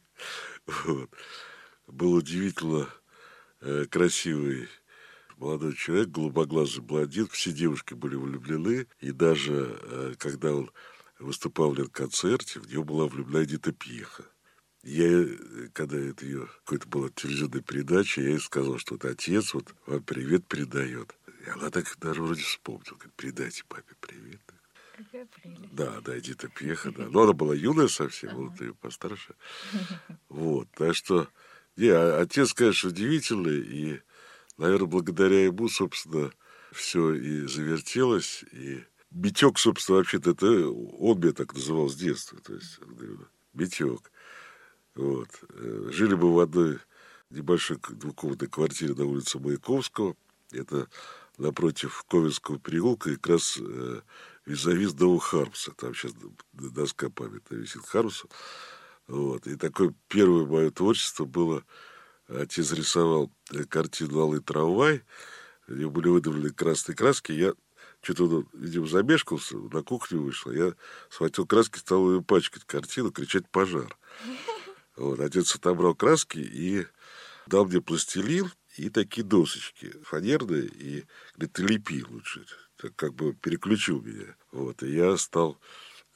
Вот. 0.66 1.10
Был 1.86 2.14
удивительно 2.14 2.88
э, 3.60 3.86
красивый 3.88 4.68
молодой 5.36 5.74
человек, 5.76 6.08
голубоглазый 6.08 6.82
блондин. 6.82 7.28
Все 7.28 7.52
девушки 7.52 7.94
были 7.94 8.16
влюблены. 8.16 8.88
И 8.98 9.12
даже, 9.12 9.78
э, 9.82 10.14
когда 10.18 10.52
он 10.54 10.70
выступал 11.20 11.72
в 11.72 11.88
концерте, 11.88 12.58
в 12.58 12.68
него 12.68 12.84
была 12.84 13.06
влюблена 13.06 13.44
Эдита 13.44 13.72
Пьеха. 13.72 14.24
Я, 14.82 15.26
когда 15.72 15.96
это 15.96 16.24
ее 16.24 16.48
какой-то 16.64 16.88
была 16.88 17.08
телевизионная 17.10 17.60
передача, 17.60 18.20
я 18.20 18.30
ей 18.30 18.40
сказал, 18.40 18.78
что 18.78 18.94
вот 18.94 19.04
отец 19.04 19.54
вот 19.54 19.72
вам 19.86 20.02
привет 20.02 20.46
передает. 20.46 21.14
И 21.46 21.50
она 21.50 21.70
так 21.70 21.86
даже 22.00 22.22
вроде 22.22 22.42
вспомнила, 22.42 22.94
говорит, 22.94 23.14
передайте 23.14 23.64
папе 23.68 23.94
привет. 24.00 24.40
Какая 24.96 25.26
прелесть. 25.26 25.74
Да, 25.74 26.00
да, 26.00 26.18
Эдита 26.18 26.48
Пьеха, 26.48 26.90
да. 26.92 27.08
Но 27.08 27.22
она 27.22 27.32
была 27.32 27.54
юная 27.54 27.88
совсем, 27.88 28.34
вот 28.34 28.60
ее 28.60 28.74
постарше. 28.74 29.34
Вот, 30.28 30.68
так 30.72 30.94
что, 30.94 31.28
не, 31.76 31.88
а 31.88 32.20
отец, 32.20 32.52
конечно, 32.52 32.90
удивительный, 32.90 33.60
и, 33.60 34.00
наверное, 34.58 34.86
благодаря 34.86 35.44
ему, 35.44 35.68
собственно, 35.68 36.32
все 36.72 37.14
и 37.14 37.46
завертелось, 37.46 38.44
и 38.52 38.84
Битек, 39.10 39.58
собственно, 39.58 39.98
вообще-то 39.98 40.30
это 40.30 40.68
он 40.68 41.20
меня 41.20 41.32
так 41.32 41.54
называл 41.54 41.88
с 41.88 41.96
детства. 41.96 42.38
То 42.40 42.54
есть, 42.54 42.78
говорю, 42.78 43.26
Битек. 43.52 44.11
Вот. 44.94 45.28
Э, 45.50 45.88
жили 45.90 46.14
бы 46.14 46.34
в 46.34 46.40
одной 46.40 46.78
небольшой 47.30 47.78
двухкомнатной 47.88 48.48
квартире 48.48 48.94
на 48.94 49.04
улице 49.04 49.38
Маяковского. 49.38 50.16
Это 50.50 50.88
напротив 51.38 52.04
Ковенского 52.08 52.58
переулка, 52.58 53.14
как 53.14 53.26
раз 53.26 53.58
э, 53.58 54.00
визави 54.44 54.86
до 54.86 55.18
Хармса. 55.18 55.72
Там 55.72 55.94
сейчас 55.94 56.12
доска 56.52 57.10
памятная 57.10 57.58
висит 57.58 57.86
Хармсу. 57.86 58.28
Вот. 59.06 59.46
И 59.46 59.56
такое 59.56 59.94
первое 60.08 60.46
мое 60.46 60.70
творчество 60.70 61.24
было... 61.24 61.64
Отец 62.28 62.72
рисовал 62.72 63.30
э, 63.50 63.64
картину 63.64 64.20
«Алый 64.20 64.40
трамвай». 64.40 65.02
У 65.68 65.74
него 65.74 65.90
были 65.90 66.08
выдавлены 66.08 66.50
красные 66.50 66.96
краски. 66.96 67.32
Я 67.32 67.52
что-то, 68.00 68.44
видимо, 68.52 68.86
замешкался, 68.86 69.56
на 69.56 69.82
кухню 69.82 70.22
вышел. 70.22 70.50
Я 70.50 70.74
схватил 71.10 71.46
краски, 71.46 71.78
стал 71.78 72.10
ее 72.10 72.22
пачкать 72.22 72.64
картину, 72.64 73.10
кричать 73.10 73.48
«пожар». 73.50 73.96
Вот, 74.96 75.20
отец 75.20 75.54
отобрал 75.54 75.94
краски 75.94 76.38
и 76.38 76.86
дал 77.46 77.64
мне 77.64 77.80
пластилин 77.80 78.50
и 78.76 78.88
такие 78.90 79.24
досочки 79.24 79.92
фанерные, 80.02 80.66
и 80.66 81.04
говорит, 81.34 81.52
ты 81.52 81.62
лепи 81.62 82.04
лучше. 82.04 82.44
Так 82.76 82.96
как 82.96 83.14
бы 83.14 83.32
переключил 83.34 84.00
меня. 84.00 84.34
Вот, 84.50 84.82
и 84.82 84.94
я 84.94 85.16
стал 85.16 85.58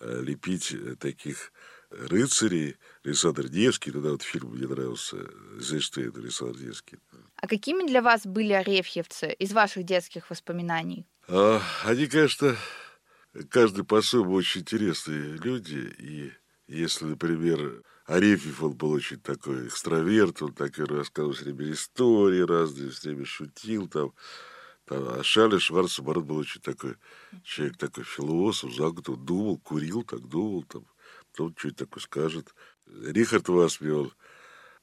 э, 0.00 0.22
лепить 0.22 0.72
э, 0.72 0.96
таких 0.96 1.52
рыцарей, 1.90 2.76
Александр 3.04 3.48
Невский, 3.48 3.92
тогда 3.92 4.10
вот 4.10 4.22
фильм 4.22 4.50
мне 4.50 4.66
нравился, 4.66 5.16
Зейштейн, 5.58 6.12
Александр 6.16 6.60
Невский. 6.60 6.98
А 7.36 7.46
какими 7.46 7.86
для 7.86 8.02
вас 8.02 8.26
были 8.26 8.52
арефьевцы 8.52 9.32
из 9.32 9.52
ваших 9.52 9.84
детских 9.84 10.28
воспоминаний? 10.30 11.06
А, 11.28 11.62
они, 11.84 12.06
конечно, 12.06 12.56
каждый 13.50 13.84
по-своему 13.84 14.32
очень 14.32 14.62
интересные 14.62 15.36
люди, 15.36 15.94
и 15.98 16.32
если, 16.66 17.04
например, 17.04 17.82
Арефьев, 18.06 18.62
он 18.62 18.72
был 18.74 18.92
очень 18.92 19.20
такой 19.20 19.66
экстраверт, 19.66 20.40
он 20.40 20.52
так 20.52 20.78
и 20.78 20.84
рассказывал 20.84 21.34
все 21.34 21.44
время 21.44 21.72
истории 21.72 22.40
разные, 22.40 22.90
все 22.90 23.10
время 23.10 23.24
шутил 23.24 23.88
там. 23.88 24.12
там 24.84 25.08
а 25.08 25.22
Шаля 25.24 25.58
Шварц, 25.58 25.98
наоборот, 25.98 26.24
был 26.24 26.36
очень 26.36 26.60
такой 26.60 26.96
человек, 27.42 27.76
такой 27.76 28.04
философ, 28.04 28.74
замкнутый, 28.74 29.16
думал, 29.16 29.58
курил, 29.58 30.04
так 30.04 30.20
думал, 30.20 30.62
там, 30.64 30.86
потом 31.32 31.54
что-то 31.58 31.84
такое 31.84 32.00
скажет. 32.00 32.54
Рихард 32.86 33.48
Васми, 33.48 33.90
он, 33.90 34.12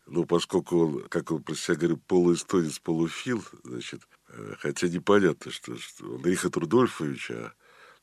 ну, 0.05 0.25
поскольку 0.25 0.79
он, 0.79 1.07
как 1.07 1.31
он 1.31 1.43
про 1.43 1.55
себя 1.55 1.75
говорит, 1.75 2.05
полуэстонец, 2.05 2.79
полуфил, 2.79 3.41
значит, 3.63 4.01
э, 4.27 4.55
хотя 4.59 4.89
непонятно, 4.89 5.49
что, 5.49 5.77
что 5.77 6.15
он 6.15 6.25
Рихард 6.25 6.57
Рудольфович, 6.57 7.31
а 7.31 7.53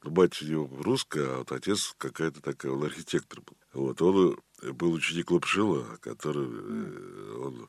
ну, 0.02 0.10
мать 0.12 0.40
у 0.40 0.46
него 0.46 0.82
русская, 0.82 1.26
а 1.26 1.38
вот 1.38 1.52
отец 1.52 1.94
какая-то 1.98 2.40
такая, 2.40 2.72
он 2.72 2.84
архитектор 2.84 3.40
был. 3.42 3.56
Вот, 3.72 4.00
он 4.00 4.38
был 4.62 4.92
ученик 4.92 5.30
Лапшила, 5.30 5.98
который, 6.00 6.46
э, 6.48 7.36
он, 7.38 7.68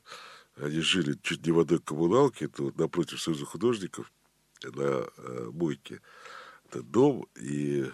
они 0.56 0.80
жили 0.80 1.18
чуть 1.22 1.46
не 1.46 1.52
в 1.52 1.60
одной 1.60 1.78
коммуналке, 1.78 2.50
вот 2.58 2.78
напротив 2.78 3.20
Союза 3.20 3.44
художников, 3.44 4.12
на 4.64 5.06
э, 5.16 5.50
Бойке. 5.52 6.00
Это 6.66 6.82
дом, 6.82 7.26
и, 7.36 7.90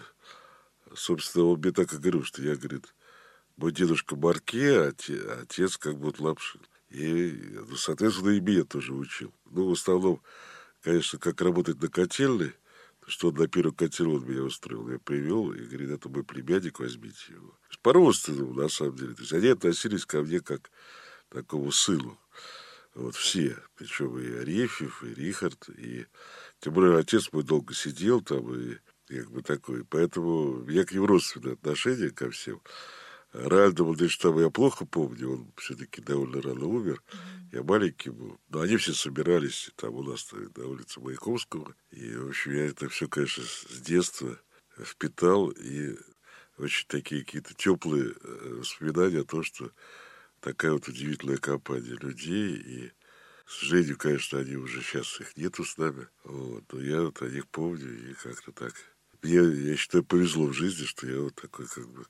собственно, 0.93 1.45
он 1.45 1.59
мне 1.59 1.71
так 1.71 1.93
и 1.93 1.97
говорил, 1.97 2.23
что 2.23 2.41
я, 2.41 2.55
говорит, 2.55 2.93
мой 3.57 3.71
дедушка 3.71 4.15
Марке, 4.15 4.79
отец, 4.81 5.21
отец 5.41 5.77
как 5.77 5.97
бы 5.97 6.05
вот 6.05 6.19
Лапшин. 6.19 6.61
И, 6.89 7.59
ну, 7.67 7.75
соответственно, 7.75 8.29
и 8.29 8.39
меня 8.39 8.63
тоже 8.63 8.93
учил. 8.93 9.33
Ну, 9.45 9.69
в 9.69 9.73
основном, 9.73 10.21
конечно, 10.81 11.19
как 11.19 11.41
работать 11.41 11.81
на 11.81 11.87
котельной, 11.87 12.53
что 13.09 13.31
на 13.31 13.47
первый 13.47 13.73
он 13.73 14.25
меня 14.25 14.43
устроил. 14.43 14.87
Я 14.89 14.99
привел 14.99 15.51
и 15.51 15.63
говорит, 15.63 15.89
это 15.89 16.09
мой 16.09 16.23
племянник, 16.23 16.79
возьмите 16.79 17.33
его. 17.33 17.57
По-родственному, 17.81 18.53
на 18.53 18.69
самом 18.69 18.95
деле. 18.95 19.13
То 19.13 19.21
есть 19.21 19.33
они 19.33 19.47
относились 19.47 20.05
ко 20.05 20.21
мне 20.21 20.39
как 20.39 20.69
к 21.29 21.33
такому 21.33 21.71
сыну. 21.71 22.19
Вот 22.93 23.15
все. 23.15 23.57
Причем 23.75 24.17
и 24.19 24.31
Арефьев, 24.31 25.03
и 25.03 25.13
Рихард, 25.13 25.69
и... 25.69 26.05
Тем 26.59 26.73
более 26.73 26.97
отец 26.97 27.31
мой 27.31 27.43
долго 27.43 27.73
сидел 27.73 28.21
там, 28.21 28.53
и 28.53 28.77
как 29.07 29.31
бы 29.31 29.41
такой. 29.41 29.85
Поэтому 29.85 30.57
меня 30.63 30.85
к 30.85 30.91
ним 30.91 31.05
родственное 31.05 31.53
отношение 31.53 32.11
ко 32.11 32.29
всем. 32.29 32.61
Ральда 33.31 33.83
Мандельштама 33.83 34.41
я 34.41 34.49
плохо 34.49 34.85
помню, 34.85 35.33
он 35.33 35.53
все-таки 35.57 36.01
довольно 36.01 36.41
рано 36.41 36.65
умер. 36.65 37.03
Я 37.51 37.61
маленький 37.63 38.09
был. 38.09 38.39
Но 38.49 38.61
они 38.61 38.77
все 38.77 38.93
собирались 38.93 39.71
там 39.75 39.95
у 39.95 40.03
нас 40.03 40.31
на 40.55 40.65
улице 40.65 40.99
Маяковского. 40.99 41.75
И, 41.91 42.15
в 42.15 42.29
общем, 42.29 42.53
я 42.53 42.65
это 42.65 42.89
все, 42.89 43.07
конечно, 43.07 43.43
с 43.43 43.81
детства 43.81 44.39
впитал. 44.83 45.49
И 45.49 45.95
очень 46.57 46.87
такие 46.87 47.23
какие-то 47.23 47.53
теплые 47.53 48.13
э, 48.13 48.55
воспоминания 48.59 49.19
о 49.19 49.25
том, 49.25 49.43
что 49.43 49.71
такая 50.41 50.71
вот 50.71 50.87
удивительная 50.87 51.37
компания 51.37 51.97
людей. 52.01 52.55
И, 52.55 52.91
к 53.45 53.51
сожалению, 53.51 53.97
конечно, 53.97 54.39
они 54.39 54.55
уже 54.55 54.81
сейчас 54.81 55.21
их 55.21 55.37
нету 55.37 55.63
с 55.63 55.77
нами. 55.77 56.07
Вот. 56.23 56.63
Но 56.71 56.79
я 56.81 57.03
вот 57.03 57.21
о 57.21 57.29
них 57.29 57.47
помню 57.47 58.09
и 58.09 58.13
как-то 58.15 58.51
так. 58.53 58.73
Мне, 59.21 59.35
я 59.35 59.75
считаю, 59.75 60.03
повезло 60.03 60.47
в 60.47 60.53
жизни, 60.53 60.85
что 60.85 61.05
я 61.05 61.19
вот 61.19 61.35
такой 61.35 61.67
как 61.67 61.87
бы 61.89 62.05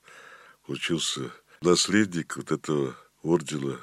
получился 0.66 1.30
наследник 1.60 2.36
вот 2.36 2.50
этого 2.52 2.96
ордена 3.22 3.78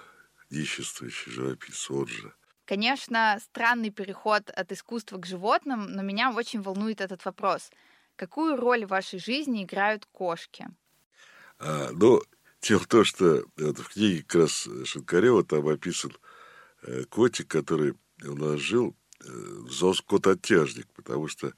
нищенствующий 0.50 1.32
живописец 1.32 1.90
Орджа. 1.90 2.34
Конечно, 2.66 3.38
странный 3.42 3.92
переход 3.92 4.50
от 4.50 4.72
искусства 4.72 5.18
к 5.18 5.26
животным, 5.26 5.92
но 5.92 6.02
меня 6.02 6.32
очень 6.34 6.62
волнует 6.62 7.02
этот 7.02 7.24
вопрос. 7.24 7.70
Какую 8.16 8.58
роль 8.58 8.86
в 8.86 8.90
вашей 8.90 9.20
жизни 9.20 9.64
играют 9.64 10.06
кошки? 10.12 10.68
А, 11.60 11.90
ну, 11.92 12.22
дело 12.62 12.80
в 12.80 12.88
том, 12.88 13.06
что 13.06 13.46
вот 13.58 13.80
в 13.80 13.90
книге 13.90 14.24
как 14.24 14.42
раз 14.42 14.68
Шинкарева 14.84 15.44
там 15.44 15.68
описан 15.68 16.12
э, 16.84 17.04
котик, 17.06 17.48
который 17.48 17.94
у 18.26 18.36
нас 18.36 18.60
жил, 18.60 18.96
э, 19.24 19.94
кот-оттяжник, 20.06 20.88
потому 20.94 21.28
что 21.28 21.54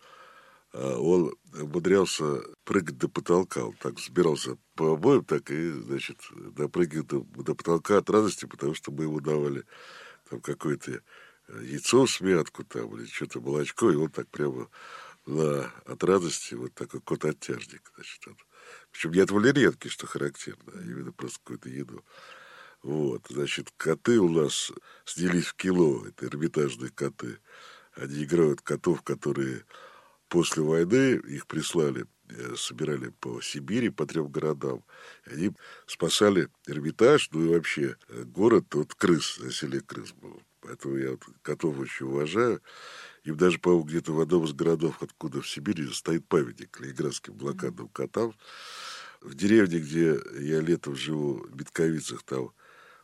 он 0.74 1.36
умудрялся 1.54 2.44
прыгать 2.64 2.98
до 2.98 3.10
потолка. 3.10 3.66
Он 3.66 3.74
так 3.74 3.96
взбирался 3.96 4.58
по 4.76 4.94
обоим, 4.94 5.26
так 5.26 5.50
и, 5.52 5.72
значит, 5.72 6.18
допрыгивал 6.56 7.06
до, 7.06 7.44
до 7.44 7.56
потолка 7.56 7.98
от 7.98 8.10
радости, 8.10 8.46
потому 8.46 8.76
что 8.76 8.92
мы 8.92 9.06
ему 9.06 9.20
давали 9.20 9.66
там 10.30 10.42
какое-то 10.42 11.02
яйцо 11.62 12.06
в 12.06 12.12
смятку 12.12 12.64
там 12.64 12.96
или 12.96 13.06
что-то 13.06 13.42
молочко, 13.42 13.92
и 13.92 13.96
он 13.96 14.10
так 14.10 14.28
прямо 14.30 14.70
на, 15.26 15.72
от 15.86 16.04
радости 16.04 16.54
вот 16.54 16.74
такой 16.74 17.02
кот-оттяжник, 17.02 17.92
значит. 17.96 18.26
Вот. 18.28 18.38
Причем 18.92 19.12
не 19.12 19.20
от 19.20 19.32
валерьянки, 19.32 19.88
что 19.88 20.08
характерно, 20.08 20.74
а 20.76 20.82
именно 20.82 21.12
просто 21.12 21.40
какую-то 21.40 21.70
еду. 21.70 22.04
Вот, 22.82 23.26
значит, 23.30 23.72
коты 23.76 24.20
у 24.20 24.30
нас 24.30 24.72
снялись 25.06 25.48
в 25.48 25.56
кино, 25.56 26.06
это 26.08 26.28
эрмитажные 26.28 26.92
коты. 26.92 27.40
Они 27.94 28.24
играют 28.24 28.62
котов, 28.62 29.02
которые 29.02 29.66
после 30.30 30.64
войны 30.64 31.20
их 31.28 31.48
прислали, 31.48 32.06
э, 32.30 32.56
собирали 32.56 33.10
по 33.20 33.42
Сибири, 33.42 33.90
по 33.90 34.06
трем 34.06 34.28
городам. 34.28 34.84
Они 35.26 35.52
спасали 35.88 36.48
Эрмитаж, 36.68 37.30
ну 37.32 37.46
и 37.46 37.50
вообще 37.50 37.98
э, 38.08 38.24
город 38.24 38.74
от 38.76 38.94
крыс, 38.94 39.38
заселение 39.38 39.82
крыс 39.82 40.14
был. 40.14 40.42
Поэтому 40.62 40.98
я 40.98 41.12
вот 41.12 41.24
котов 41.42 41.80
очень 41.80 42.06
уважаю. 42.06 42.62
Им 43.24 43.38
даже, 43.38 43.60
по-моему, 43.60 43.86
где-то 43.86 44.14
в 44.14 44.20
одном 44.22 44.46
из 44.46 44.54
городов, 44.54 45.02
откуда 45.02 45.42
в 45.42 45.50
Сибири, 45.50 45.88
стоит 45.92 46.28
памятник 46.28 46.80
ленинградским 46.80 47.34
блокадным 47.34 47.88
котам. 47.90 48.36
В 49.22 49.36
деревне, 49.36 49.80
где 49.80 50.20
я 50.40 50.62
летом 50.62 50.96
живу, 50.96 51.46
в 51.46 51.56
Битковицах, 51.56 52.24
там 52.24 52.52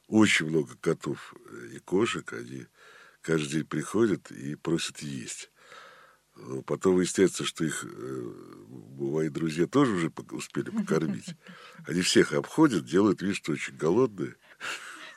очень 0.08 0.48
много 0.48 0.76
котов 0.80 1.34
и 1.74 1.80
кошек. 1.80 2.32
Они 2.34 2.68
каждый 3.22 3.50
день 3.50 3.66
приходят 3.66 4.32
и 4.32 4.56
просят 4.56 5.00
есть. 5.00 5.50
Потом 6.66 6.96
выясняется, 6.96 7.46
что 7.46 7.64
их 7.64 7.86
э, 7.86 8.34
мои 8.98 9.30
друзья 9.30 9.68
тоже 9.68 9.94
уже 9.94 10.12
успели 10.32 10.70
покормить. 10.70 11.36
Они 11.88 12.02
всех 12.02 12.34
обходят, 12.34 12.86
делают 12.86 13.22
вид, 13.22 13.36
что 13.36 13.54
очень 13.54 13.78
голодные. 13.78 14.36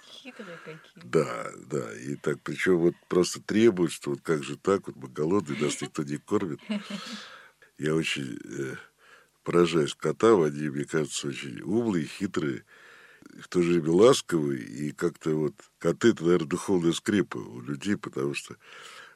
Хитрые 0.05 0.59
какие. 0.65 1.05
Да, 1.05 1.51
да. 1.67 1.95
И 1.99 2.15
так, 2.17 2.41
причем 2.43 2.79
вот 2.79 2.95
просто 3.09 3.43
требуют, 3.43 3.93
что 3.93 4.11
вот 4.11 4.21
как 4.21 4.45
же 4.45 4.57
так, 4.57 4.87
вот 4.87 4.97
мы 4.97 5.09
голодные, 5.09 5.61
нас 5.61 5.81
никто 5.83 6.05
не 6.05 6.19
кормит. 6.19 6.61
Я 7.79 7.95
очень 7.95 8.39
э, 8.45 8.77
поражаюсь 9.43 9.95
котам, 9.95 10.43
они, 10.43 10.69
мне 10.69 10.85
кажется, 10.85 11.29
очень 11.29 11.61
умные, 11.63 12.05
хитрые, 12.05 12.65
в 13.41 13.49
то 13.49 13.63
же 13.63 13.73
время 13.73 13.93
ласковые, 13.93 14.63
и 14.63 14.93
как-то 14.93 15.31
вот 15.31 15.55
коты, 15.79 16.11
это, 16.11 16.25
наверное, 16.25 16.49
духовная 16.49 16.93
скрепа 16.93 17.39
у 17.39 17.61
людей, 17.61 17.97
потому 17.97 18.35
что 18.35 18.57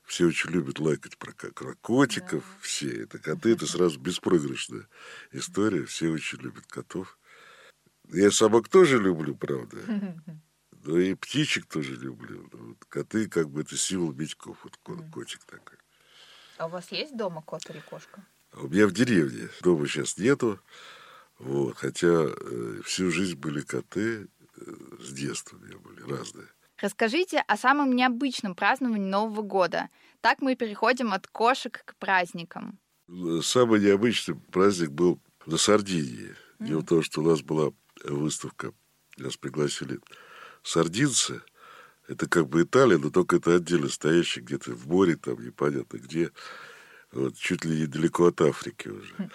все 0.04 0.26
очень 0.26 0.50
любят 0.50 0.78
лайкать 0.78 1.16
про, 1.16 1.32
про 1.32 1.74
котиков, 1.76 2.44
да. 2.44 2.58
все. 2.60 3.02
Это 3.02 3.18
коты, 3.18 3.52
это 3.52 3.66
сразу 3.66 3.98
беспроигрышная 3.98 4.86
история. 5.32 5.84
Все 5.84 6.10
очень 6.10 6.38
любят 6.40 6.66
котов. 6.66 7.18
Я 8.08 8.30
собак 8.30 8.68
тоже 8.68 8.98
люблю, 8.98 9.34
правда. 9.34 9.78
Но 10.84 10.98
и 10.98 11.14
птичек 11.14 11.66
тоже 11.66 11.94
люблю. 11.96 12.48
Вот 12.52 12.84
коты, 12.88 13.28
как 13.28 13.48
бы, 13.48 13.60
это 13.60 13.76
символ 13.76 14.12
Митьков. 14.12 14.58
Вот 14.64 14.76
котик 15.12 15.44
такой. 15.44 15.78
А 16.58 16.66
у 16.66 16.68
вас 16.68 16.90
есть 16.92 17.16
дома 17.16 17.42
кот 17.42 17.68
или 17.70 17.80
кошка? 17.80 18.24
А 18.52 18.60
у 18.60 18.68
меня 18.68 18.86
в 18.86 18.92
деревне. 18.92 19.48
Дома 19.62 19.86
сейчас 19.86 20.18
нету. 20.18 20.60
Вот. 21.38 21.76
Хотя 21.76 22.08
э, 22.08 22.80
всю 22.84 23.10
жизнь 23.10 23.36
были 23.36 23.62
коты. 23.62 24.28
Э, 24.56 24.74
с 25.00 25.12
детства 25.12 25.56
у 25.56 25.60
меня 25.60 25.78
были 25.78 26.02
разные. 26.02 26.48
Расскажите 26.82 27.38
о 27.46 27.56
самом 27.56 27.94
необычном 27.94 28.56
праздновании 28.56 29.08
Нового 29.08 29.42
года. 29.42 29.88
Так 30.20 30.42
мы 30.42 30.56
переходим 30.56 31.12
от 31.12 31.28
кошек 31.28 31.80
к 31.84 31.94
праздникам. 31.94 32.80
Самый 33.42 33.80
необычный 33.80 34.34
праздник 34.34 34.90
был 34.90 35.20
на 35.46 35.58
Сардинии. 35.58 36.34
Mm. 36.58 36.66
Дело 36.66 36.80
в 36.80 36.86
том, 36.86 37.02
что 37.02 37.20
у 37.20 37.24
нас 37.24 37.40
была 37.40 37.70
выставка, 38.04 38.72
нас 39.16 39.36
пригласили 39.36 40.00
сардинцы. 40.64 41.42
Это 42.08 42.28
как 42.28 42.48
бы 42.48 42.62
Италия, 42.62 42.98
но 42.98 43.10
только 43.10 43.36
это 43.36 43.54
отдельно 43.54 43.88
стоящий 43.88 44.40
где-то 44.40 44.72
в 44.72 44.88
море, 44.88 45.14
там 45.14 45.38
непонятно 45.38 45.98
где. 45.98 46.32
Вот, 47.12 47.36
чуть 47.36 47.64
ли 47.64 47.82
недалеко 47.82 48.26
от 48.26 48.40
Африки 48.40 48.88
уже. 48.88 49.14
Mm. 49.14 49.30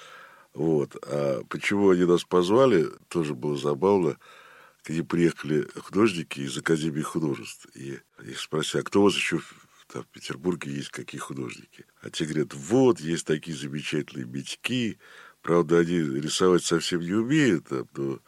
Вот. 0.53 0.97
А 1.01 1.43
почему 1.47 1.91
они 1.91 2.03
нас 2.03 2.25
позвали, 2.25 2.87
тоже 3.07 3.35
было 3.35 3.55
забавно 3.55 4.17
к 4.87 4.89
ним 4.89 5.05
приехали 5.05 5.67
художники 5.75 6.39
из 6.39 6.57
Академии 6.57 7.01
художеств. 7.01 7.67
И 7.75 7.99
их 8.23 8.39
спросили, 8.39 8.79
а 8.79 8.83
кто 8.85 9.01
у 9.01 9.03
вас 9.03 9.15
еще 9.15 9.41
там, 9.91 10.03
в 10.03 10.07
Петербурге 10.07 10.71
есть 10.71 10.91
какие 10.91 11.19
художники? 11.19 11.85
А 12.01 12.09
те 12.09 12.23
говорят, 12.23 12.53
вот, 12.53 13.01
есть 13.01 13.25
такие 13.25 13.57
замечательные 13.57 14.25
мечки. 14.25 14.97
Правда, 15.41 15.79
они 15.79 15.99
рисовать 15.99 16.63
совсем 16.63 17.01
не 17.01 17.11
умеют, 17.11 17.67
там, 17.67 17.85
но 17.95 18.21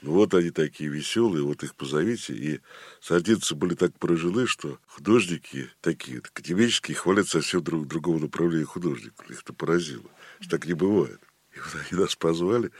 ну, 0.00 0.12
вот 0.12 0.32
они 0.32 0.50
такие 0.50 0.88
веселые, 0.88 1.44
вот 1.44 1.62
их 1.62 1.74
позовите. 1.74 2.32
И 2.32 2.60
сардинцы 3.02 3.54
были 3.54 3.74
так 3.74 3.98
поражены, 3.98 4.46
что 4.46 4.78
художники 4.86 5.68
такие, 5.82 6.20
академические, 6.20 6.96
хвалят 6.96 7.28
совсем 7.28 7.62
друг, 7.62 7.86
другого 7.86 8.20
направления 8.20 8.64
художников. 8.64 9.30
Их 9.30 9.42
это 9.42 9.52
поразило, 9.52 10.10
что 10.40 10.48
так 10.48 10.64
не 10.64 10.72
бывает. 10.72 11.20
И 11.54 11.58
вот 11.58 11.74
они 11.74 12.00
нас 12.00 12.16
позвали. 12.16 12.70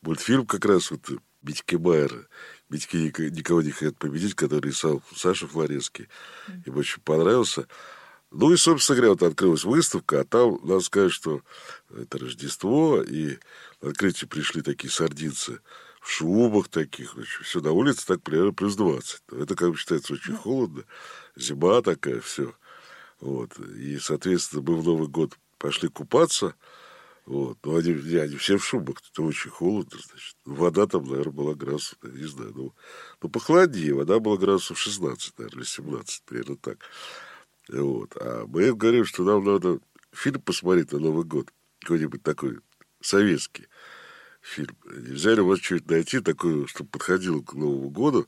Мультфильм 0.00 0.46
как 0.46 0.64
раз 0.64 0.92
вот 0.92 1.10
Митьки 1.42 1.76
Майера 1.76 2.26
Митьки 2.68 3.12
никого 3.30 3.62
не 3.62 3.70
хотят 3.70 3.96
победить, 3.96 4.34
который 4.34 4.68
рисовал 4.68 5.02
Саша 5.16 5.46
Флоренский. 5.46 6.08
Им 6.66 6.76
очень 6.76 7.00
понравился. 7.00 7.66
Ну 8.30 8.52
и, 8.52 8.56
собственно 8.56 8.96
говоря, 8.96 9.12
вот 9.12 9.22
открылась 9.22 9.64
выставка, 9.64 10.20
а 10.20 10.24
там, 10.24 10.58
надо 10.62 10.80
сказать, 10.80 11.12
что 11.12 11.40
это 11.96 12.18
Рождество, 12.18 13.02
и 13.02 13.38
на 13.80 13.90
открытие 13.90 14.28
пришли 14.28 14.60
такие 14.60 14.90
сардинцы 14.90 15.60
в 16.02 16.10
шубах 16.10 16.68
таких, 16.68 17.14
значит, 17.14 17.46
все 17.46 17.60
на 17.60 17.72
улице 17.72 18.06
так 18.06 18.22
примерно 18.22 18.52
плюс 18.52 18.76
20. 18.76 19.22
Это, 19.32 19.54
как 19.54 19.70
бы, 19.70 19.76
считается 19.76 20.12
очень 20.12 20.36
холодно, 20.36 20.84
зима 21.36 21.80
такая, 21.80 22.20
все. 22.20 22.54
Вот. 23.20 23.58
И, 23.58 23.98
соответственно, 23.98 24.62
мы 24.62 24.76
в 24.76 24.84
Новый 24.84 25.08
год 25.08 25.38
пошли 25.58 25.88
купаться– 25.88 26.54
вот. 27.28 27.58
Ну, 27.62 27.76
они, 27.76 27.90
они 28.16 28.36
все 28.36 28.56
в 28.56 28.64
шубах, 28.64 29.02
это 29.12 29.22
очень 29.22 29.50
холодно, 29.50 29.98
значит. 30.02 30.34
Вода 30.46 30.86
там, 30.86 31.04
наверное, 31.04 31.30
была 31.30 31.54
градусов, 31.54 31.98
не 32.02 32.24
знаю, 32.24 32.54
ну, 32.56 32.74
ну 33.20 33.28
похолоднее, 33.28 33.92
вода 33.92 34.18
была 34.18 34.38
градусов 34.38 34.78
16, 34.78 35.38
наверное, 35.38 35.60
или 35.60 35.68
17, 35.68 36.22
примерно 36.24 36.56
так. 36.56 36.78
Вот. 37.68 38.16
А 38.16 38.46
мы 38.46 38.72
говорим, 38.72 39.04
что 39.04 39.24
нам 39.24 39.44
надо 39.44 39.78
фильм 40.10 40.40
посмотреть 40.40 40.92
на 40.92 41.00
Новый 41.00 41.26
год, 41.26 41.52
какой-нибудь 41.80 42.22
такой 42.22 42.60
советский 43.02 43.66
фильм. 44.40 44.78
Нельзя 44.86 45.34
ли 45.34 45.42
у 45.42 45.48
вас 45.48 45.58
что-нибудь 45.58 45.90
найти 45.90 46.20
такое, 46.20 46.66
чтобы 46.66 46.88
подходило 46.88 47.42
к 47.42 47.52
Новому 47.52 47.90
году? 47.90 48.26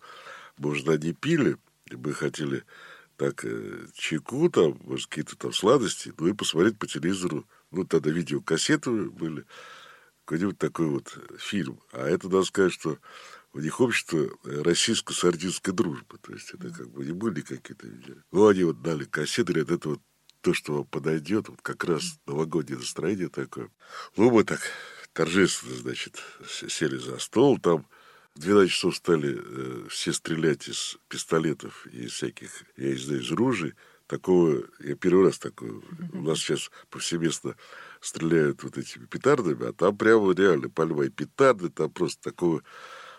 Может, 0.59 0.86
они 0.90 1.14
пили, 1.14 1.57
и 1.86 1.96
мы 1.96 2.12
хотели 2.12 2.64
так 3.16 3.46
э, 3.46 3.86
чайку, 3.94 4.51
там, 4.51 4.78
может, 4.84 5.07
какие-то 5.07 5.38
там 5.38 5.55
сладости, 5.55 6.12
ну 6.18 6.26
и 6.26 6.34
посмотреть 6.34 6.78
по 6.78 6.86
телевизору 6.86 7.46
ну, 7.70 7.84
тогда 7.84 8.10
видеокассеты 8.10 8.90
были, 8.90 9.44
какой-нибудь 10.24 10.58
такой 10.58 10.86
вот 10.86 11.16
фильм. 11.38 11.80
А 11.92 12.06
это, 12.06 12.28
надо 12.28 12.44
сказать, 12.44 12.72
что 12.72 12.98
у 13.52 13.60
них 13.60 13.80
общество 13.80 14.30
российско-сардинской 14.44 15.74
дружбы. 15.74 16.18
То 16.18 16.32
есть 16.32 16.50
это 16.50 16.70
как 16.70 16.88
бы 16.90 17.04
не 17.04 17.12
были 17.12 17.40
какие-то... 17.40 17.86
Ну, 18.30 18.46
они 18.46 18.64
вот 18.64 18.80
дали 18.82 19.04
кассеты, 19.04 19.52
говорят, 19.52 19.70
это 19.70 19.88
вот 19.90 20.00
то, 20.40 20.54
что 20.54 20.74
вам 20.74 20.84
подойдет, 20.86 21.48
вот 21.48 21.60
как 21.62 21.84
раз 21.84 22.18
новогоднее 22.26 22.78
настроение 22.78 23.28
такое. 23.28 23.70
Ну, 24.16 24.30
мы 24.30 24.44
так 24.44 24.60
торжественно, 25.12 25.74
значит, 25.74 26.22
сели 26.46 26.96
за 26.96 27.18
стол, 27.18 27.58
там 27.58 27.86
В 28.36 28.40
12 28.40 28.72
часов 28.72 28.96
стали 28.96 29.36
э, 29.36 29.88
все 29.88 30.12
стрелять 30.12 30.68
из 30.68 30.96
пистолетов 31.08 31.86
и 31.86 32.06
всяких, 32.06 32.62
я 32.76 32.90
не 32.90 32.96
знаю, 32.96 33.20
из 33.20 33.30
ружей. 33.32 33.74
Такого, 34.11 34.64
я 34.80 34.96
первый 34.96 35.26
раз 35.26 35.38
такое, 35.38 35.70
у 36.12 36.22
нас 36.22 36.40
сейчас 36.40 36.68
повсеместно 36.88 37.54
стреляют 38.00 38.64
вот 38.64 38.76
этими 38.76 39.06
петардами, 39.06 39.68
а 39.68 39.72
там 39.72 39.96
прямо 39.96 40.34
реально 40.34 40.68
пальма 40.68 41.04
и 41.04 41.11
петарды, 41.11 41.68
там 41.68 41.92
просто 41.92 42.20
такого, 42.20 42.64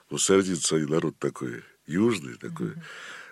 ну, 0.09 0.17
сардинцы, 0.17 0.73
они 0.73 0.87
народ 0.87 1.17
такой 1.17 1.63
южный, 1.87 2.35
такой, 2.35 2.73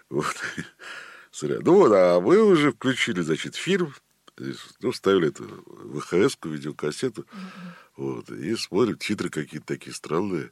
вот. 0.10 0.38
Ну 1.42 1.76
вот, 1.76 1.92
а 1.94 2.22
мы 2.22 2.42
уже 2.42 2.72
включили, 2.72 3.22
значит, 3.22 3.56
фильм, 3.56 3.94
ну, 4.80 4.94
ставили 4.94 5.28
эту 5.28 5.44
ВХС-ку, 6.00 6.48
видеокассету, 6.48 7.26
вот, 7.98 8.32
и 8.32 8.56
смотрим, 8.56 8.98
титры 8.98 9.30
какие-то 9.30 9.68
такие 9.68 9.94
странные, 9.94 10.52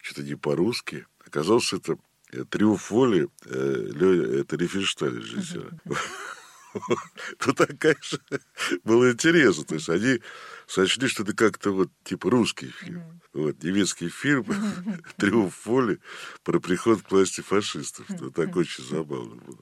что-то 0.00 0.22
не 0.22 0.36
по-русски. 0.36 1.06
Оказалось, 1.26 1.72
это 1.72 1.98
э, 2.30 2.44
«Триумф 2.44 2.90
воли», 2.90 3.28
э, 3.44 4.40
это 4.40 4.56
Рифеншталь 4.56 5.18
режиссер. 5.18 5.72
Ну, 7.46 7.52
такая 7.52 7.96
же 8.02 8.20
было 8.84 9.12
интересно. 9.12 9.64
То 9.64 9.74
есть 9.74 9.88
они 9.88 10.20
сочли, 10.66 11.08
что 11.08 11.22
это 11.22 11.34
как-то 11.34 11.70
вот 11.70 11.90
типа 12.04 12.30
русский 12.30 12.68
фильм. 12.68 13.20
Вот, 13.32 13.62
немецкий 13.62 14.08
фильм 14.08 14.46
«Триумф 15.16 15.66
воли» 15.66 15.98
про 16.44 16.60
приход 16.60 17.02
к 17.02 17.10
власти 17.10 17.40
фашистов. 17.40 18.08
Это 18.08 18.30
так 18.30 18.54
очень 18.54 18.84
забавно 18.84 19.34
было. 19.34 19.58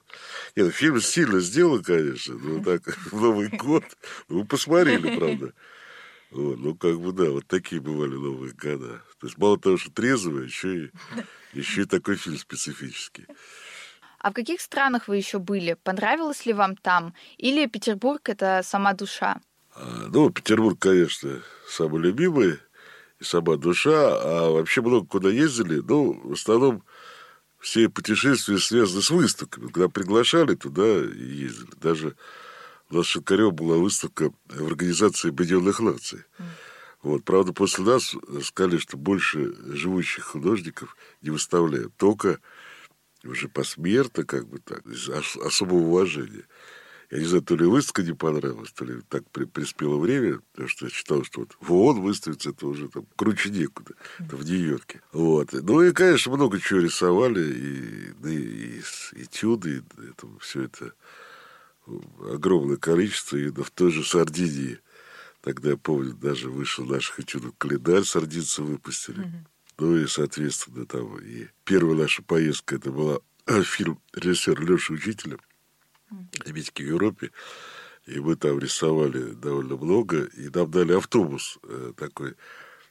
Нет, 0.55 0.67
ну, 0.67 0.71
фильм 0.71 1.01
сильно 1.01 1.41
сделан, 1.41 1.83
конечно, 1.83 2.35
но 2.35 2.63
так 2.63 2.83
в 3.11 3.13
Новый 3.21 3.49
год. 3.49 3.85
Мы 4.29 4.45
посмотрели, 4.45 5.17
правда. 5.17 5.55
Вот, 6.31 6.59
ну, 6.59 6.75
как 6.75 6.99
бы, 7.01 7.13
да, 7.13 7.31
вот 7.31 7.47
такие 7.47 7.81
бывали 7.81 8.15
новые 8.15 8.53
года. 8.53 9.03
То 9.19 9.27
есть 9.27 9.39
мало 9.39 9.59
того, 9.59 9.77
что 9.77 9.91
трезвые, 9.91 10.47
еще 10.47 10.85
и, 10.85 10.91
еще 11.53 11.83
и 11.83 11.87
такой 11.87 12.17
фильм 12.17 12.39
специфический. 12.39 13.27
А 14.23 14.31
в 14.31 14.35
каких 14.35 14.61
странах 14.61 15.09
вы 15.09 15.17
еще 15.17 15.39
были? 15.41 15.77
Понравилось 15.83 16.47
ли 16.47 16.53
вам 16.53 16.77
там? 16.77 17.13
Или 17.39 17.67
Петербург 17.67 18.29
это 18.29 18.63
сама 18.65 18.93
душа? 18.93 19.41
А, 19.75 20.07
ну, 20.13 20.31
Петербург, 20.31 20.79
конечно, 20.79 21.43
самый 21.69 22.01
любимый 22.01 22.59
и 23.19 23.25
сама 23.25 23.57
душа. 23.57 23.91
А 23.93 24.51
вообще 24.51 24.81
много 24.81 25.07
куда 25.07 25.29
ездили. 25.29 25.81
Ну, 25.81 26.21
в 26.23 26.33
основном 26.35 26.85
все 27.59 27.89
путешествия 27.89 28.59
связаны 28.59 29.03
с 29.03 29.11
выставками. 29.11 29.67
Когда 29.67 29.89
приглашали, 29.89 30.55
туда 30.55 31.05
и 31.05 31.25
ездили. 31.25 31.73
Даже 31.81 32.17
у 32.91 32.97
нас 32.97 33.07
в 33.07 33.11
Шикарёво 33.11 33.51
была 33.51 33.77
выставка 33.77 34.33
в 34.47 34.67
организации 34.67 35.31
Объединенных 35.31 35.81
Наций. 35.81 36.21
Mm. 36.39 36.45
Вот, 37.03 37.25
правда, 37.25 37.53
после 37.53 37.85
нас 37.85 38.15
сказали, 38.45 38.77
что 38.77 38.97
больше 38.97 39.53
живущих 39.75 40.25
художников 40.25 40.97
не 41.21 41.31
выставляют. 41.31 41.93
Только 41.97 42.39
уже 43.25 43.49
посмертно, 43.49 44.25
как 44.25 44.49
бы 44.49 44.59
так, 44.59 44.85
из 44.87 45.09
особого 45.09 45.79
уважения. 45.79 46.45
Я 47.11 47.19
не 47.19 47.27
знаю, 47.27 47.43
то 47.43 47.55
ли 47.57 47.67
выставка 47.67 48.03
не 48.03 48.15
понравилась, 48.15 48.73
то 48.73 48.87
ли 48.87 49.03
так 49.09 49.29
при, 49.31 49.45
приспело 49.45 49.99
время, 49.99 50.41
потому 50.53 50.69
что 50.69 50.87
я 50.87 50.91
считал, 50.91 51.23
что 51.25 51.41
вот 51.41 51.57
в 51.61 51.71
ООН 51.71 52.01
выставиться 52.01 52.51
это 52.51 52.67
уже 52.67 52.89
там 52.89 53.07
круче 53.17 53.51
некуда, 53.51 53.95
это 54.19 54.35
в 54.35 54.45
Нью-Йорке. 54.45 55.03
Вот. 55.13 55.53
Ну 55.53 55.83
и, 55.83 55.93
конечно, 55.93 56.33
много 56.33 56.59
чего 56.59 56.81
рисовали, 56.81 57.53
и, 57.53 58.13
да, 58.19 58.31
и, 58.31 58.81
и 59.15 59.23
этюды, 59.25 59.83
и 59.99 60.09
это, 60.09 60.27
все 60.41 60.63
это 60.63 60.95
огромное 62.33 62.79
количество, 62.79 63.37
и 63.37 63.51
в 63.51 63.71
той 63.71 63.91
же 63.91 64.05
Сардинии. 64.05 64.79
Тогда, 65.43 65.71
я 65.71 65.77
помню, 65.77 66.15
даже 66.15 66.49
вышел 66.49 66.87
наш 66.87 67.13
этюдов 67.19 67.53
календарь, 67.59 68.05
сардинцы 68.05 68.63
выпустили. 68.63 69.25
Mm-hmm. 69.25 69.52
Ну 69.79 69.97
и, 69.97 70.07
соответственно, 70.07 70.87
там 70.87 71.19
и 71.19 71.49
первая 71.65 71.97
наша 71.97 72.23
поездка, 72.23 72.77
это 72.77 72.91
была 72.91 73.21
фильм 73.65 74.01
режиссера 74.13 74.63
Леши 74.63 74.93
Учителя 74.93 75.39
«Обидки 76.45 76.83
в 76.83 76.87
Европе». 76.87 77.31
И 78.07 78.19
мы 78.19 78.35
там 78.35 78.59
рисовали 78.59 79.33
довольно 79.33 79.77
много, 79.77 80.25
и 80.25 80.49
нам 80.49 80.69
дали 80.71 80.93
автобус 80.93 81.59
э, 81.63 81.93
такой, 81.97 82.35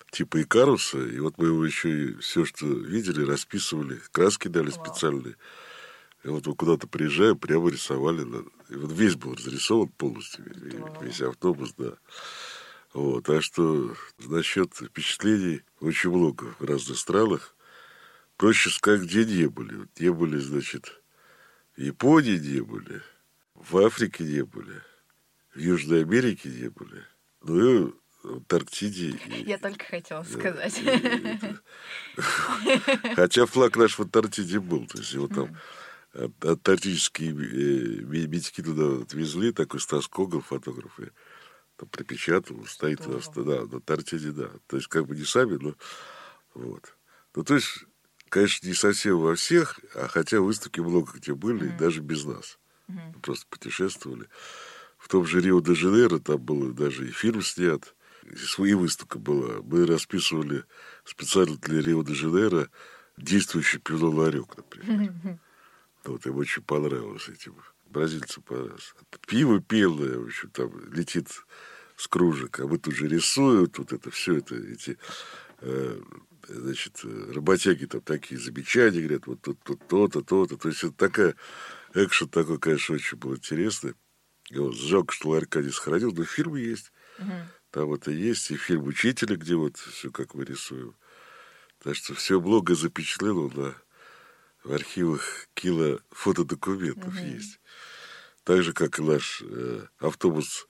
типа 0.09 0.41
Икаруса, 0.41 0.99
и 1.05 1.19
вот 1.19 1.37
мы 1.37 1.47
его 1.47 1.65
еще 1.65 2.05
и 2.05 2.13
все, 2.15 2.45
что 2.45 2.65
видели, 2.65 3.25
расписывали, 3.25 3.99
краски 4.13 4.47
дали 4.47 4.69
специальные. 4.69 5.35
И 6.23 6.29
вот 6.29 6.47
мы 6.47 6.55
куда-то 6.55 6.87
приезжаем, 6.87 7.37
прямо 7.37 7.69
рисовали. 7.69 8.21
И 8.69 8.75
вот 8.75 8.91
весь 8.93 9.15
был 9.15 9.33
разрисован 9.33 9.89
полностью, 9.89 10.45
весь 11.01 11.21
автобус, 11.21 11.73
да. 11.77 11.95
Вот, 12.93 13.29
а 13.29 13.41
что 13.41 13.95
насчет 14.19 14.73
впечатлений 14.73 15.61
очень 15.79 16.09
много 16.09 16.53
в 16.59 16.65
разных 16.65 16.97
странах. 16.97 17.55
Проще 18.35 18.69
сказать, 18.69 19.07
где 19.07 19.23
не 19.23 19.47
были. 19.47 19.75
Вот 19.75 19.89
не 19.99 20.11
были, 20.11 20.37
значит, 20.39 21.01
в 21.77 21.81
Японии 21.81 22.37
не 22.37 22.61
были, 22.61 23.01
в 23.55 23.77
Африке 23.77 24.23
не 24.23 24.43
были, 24.43 24.81
в 25.53 25.59
Южной 25.59 26.01
Америке 26.01 26.49
не 26.49 26.69
были. 26.69 27.05
Ну 27.43 27.87
и 27.87 27.93
в 28.23 28.33
Антарктиде. 28.33 29.17
Я 29.45 29.57
только 29.57 29.85
хотела 29.85 30.23
сказать. 30.23 30.81
Хотя 33.15 33.45
флаг 33.45 33.77
наш 33.77 33.97
в 33.97 34.01
Антарктиде 34.01 34.59
был. 34.59 34.85
То 34.87 34.97
есть 34.97 35.13
его 35.13 35.27
там 35.27 35.55
антарктические 36.13 37.31
э, 37.31 38.03
медики 38.03 38.61
туда 38.61 39.03
отвезли, 39.03 39.53
такой 39.53 39.79
Стас 39.79 40.07
Когов, 40.07 40.47
фотограф, 40.47 40.99
и 40.99 41.05
там 41.81 41.89
припечатал, 41.89 42.63
стоит 42.67 43.07
у 43.07 43.11
нас, 43.11 43.27
да, 43.35 43.65
на 43.65 43.77
Антарктиде, 43.77 44.31
да. 44.31 44.51
То 44.67 44.77
есть 44.77 44.87
как 44.87 45.07
бы 45.07 45.15
не 45.15 45.25
сами, 45.25 45.57
но 45.59 45.75
вот. 46.53 46.95
Ну, 47.35 47.43
то 47.43 47.55
есть, 47.55 47.85
конечно, 48.29 48.67
не 48.67 48.75
совсем 48.75 49.19
во 49.19 49.33
всех, 49.33 49.79
а 49.95 50.07
хотя 50.07 50.41
выставки 50.41 50.79
много 50.79 51.13
где 51.13 51.33
были, 51.33 51.71
mm-hmm. 51.71 51.77
даже 51.77 52.01
без 52.01 52.23
нас. 52.23 52.59
Mm-hmm. 52.87 53.13
Мы 53.15 53.19
просто 53.21 53.47
путешествовали. 53.49 54.27
В 54.99 55.07
том 55.07 55.25
же 55.25 55.41
Рио-де-Жанейро 55.41 56.19
там 56.19 56.37
был 56.37 56.71
даже 56.71 57.07
и 57.07 57.11
фильм 57.11 57.41
снят, 57.41 57.95
и 58.23 58.73
выставка 58.75 59.17
была. 59.17 59.63
Мы 59.63 59.87
расписывали 59.87 60.65
специально 61.03 61.57
для 61.57 61.81
Рио-де-Жанейро 61.81 62.69
действующий 63.17 63.79
пивной 63.79 64.13
ларек, 64.13 64.55
например. 64.55 65.09
Mm-hmm. 65.09 65.39
Вот 66.03 66.25
им 66.25 66.37
очень 66.37 66.63
понравилось 66.63 67.29
этим 67.29 67.55
бразильцам 67.91 68.43
понравилось. 68.43 68.93
Пиво 69.27 69.61
пелое, 69.61 70.17
в 70.17 70.25
общем, 70.25 70.49
там 70.49 70.93
летит 70.93 71.27
с 72.01 72.07
кружек, 72.07 72.59
а 72.59 72.67
мы 72.67 72.77
тут 72.77 72.95
же 72.95 73.07
рисуем, 73.07 73.67
тут 73.67 73.93
это 73.93 74.09
все 74.09 74.37
это, 74.37 74.55
эти 74.55 74.97
э, 75.59 76.01
значит, 76.47 77.01
работяги 77.03 77.85
там 77.85 78.01
такие 78.01 78.39
замечания, 78.39 79.01
говорят, 79.01 79.27
вот 79.27 79.41
тут, 79.41 79.59
тут 79.63 79.87
то-то, 79.87 80.21
то-то. 80.21 80.57
То 80.57 80.69
есть 80.69 80.83
это 80.83 80.93
такая, 80.93 81.35
экшен 81.93 82.27
такой, 82.29 82.59
конечно, 82.59 82.95
очень 82.95 83.17
был 83.17 83.35
интересный. 83.35 83.93
Вот, 84.51 84.75
жалко, 84.75 85.13
что 85.13 85.29
ларька 85.29 85.61
не 85.61 85.69
сохранил, 85.69 86.11
но 86.11 86.25
фильм 86.25 86.55
есть. 86.55 86.91
Угу. 87.19 87.33
Там 87.69 87.93
это 87.93 88.11
есть, 88.11 88.51
и 88.51 88.57
фильм 88.57 88.83
«Учителя», 88.85 89.35
где 89.35 89.55
вот 89.55 89.77
все 89.77 90.11
как 90.11 90.33
мы 90.33 90.43
рисуем. 90.43 90.95
Так 91.83 91.95
что 91.95 92.15
все 92.15 92.41
много 92.41 92.75
запечатлено 92.75 93.49
на 93.49 93.75
в 94.63 94.73
архивах 94.73 95.47
кило 95.55 95.99
фотодокументов 96.11 97.15
угу. 97.15 97.25
есть. 97.25 97.59
Так 98.43 98.63
же, 98.63 98.73
как 98.73 98.99
и 98.99 99.03
наш 99.03 99.41
э, 99.45 99.85
автобус 99.99 100.67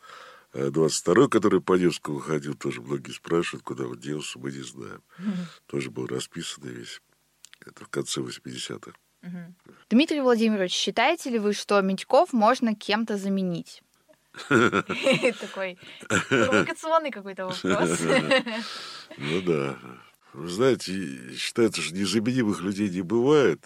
э, 0.53 0.69
22 0.69 1.27
который 1.27 1.61
по 1.61 1.77
Невскому 1.77 2.19
ходил, 2.19 2.55
тоже 2.55 2.81
многие 2.81 3.11
спрашивают, 3.11 3.63
куда 3.63 3.85
он 3.85 3.99
делся, 3.99 4.39
мы 4.39 4.51
не 4.51 4.63
знаем. 4.63 5.01
Угу. 5.19 5.37
Тоже 5.67 5.91
был 5.91 6.07
расписан 6.07 6.63
весь. 6.63 7.01
Это 7.65 7.85
в 7.85 7.89
конце 7.89 8.21
80-х. 8.21 8.93
Угу. 9.23 9.55
Дмитрий 9.89 10.21
Владимирович, 10.21 10.73
считаете 10.73 11.29
ли 11.29 11.39
вы, 11.39 11.53
что 11.53 11.79
Митьков 11.81 12.33
можно 12.33 12.75
кем-то 12.75 13.17
заменить? 13.17 13.83
Такой 14.47 15.77
провокационный 16.29 17.11
какой-то 17.11 17.47
вопрос. 17.47 17.99
Ну 19.17 19.41
да. 19.41 19.77
Вы 20.33 20.47
знаете, 20.47 21.35
считается, 21.35 21.81
что 21.81 21.93
незаменимых 21.93 22.61
людей 22.61 22.89
не 22.89 23.01
бывает. 23.01 23.65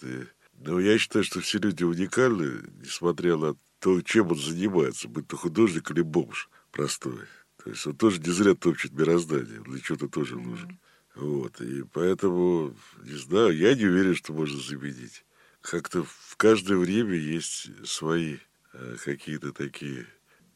Но 0.54 0.80
я 0.80 0.98
считаю, 0.98 1.24
что 1.24 1.40
все 1.40 1.58
люди 1.58 1.84
уникальны, 1.84 2.68
несмотря 2.82 3.36
на 3.36 3.54
то, 3.78 4.00
чем 4.02 4.32
он 4.32 4.38
занимается, 4.38 5.08
будь 5.08 5.28
то 5.28 5.36
художник 5.36 5.90
или 5.92 6.00
бомж 6.00 6.50
простой. 6.76 7.20
То 7.62 7.70
есть 7.70 7.86
он 7.86 7.96
тоже 7.96 8.20
не 8.20 8.30
зря 8.30 8.54
топчет 8.54 8.92
мироздание, 8.92 9.60
для 9.60 9.80
чего-то 9.80 10.08
тоже 10.08 10.38
нужен. 10.38 10.78
Вот, 11.14 11.60
и 11.62 11.82
поэтому, 11.82 12.76
не 13.02 13.14
знаю, 13.14 13.56
я 13.56 13.74
не 13.74 13.86
уверен, 13.86 14.14
что 14.14 14.34
можно 14.34 14.60
заменить. 14.60 15.24
Как-то 15.62 16.04
в 16.04 16.36
каждое 16.36 16.76
время 16.76 17.14
есть 17.14 17.70
свои 17.86 18.36
э, 18.74 18.96
какие-то 19.02 19.52
такие 19.52 20.06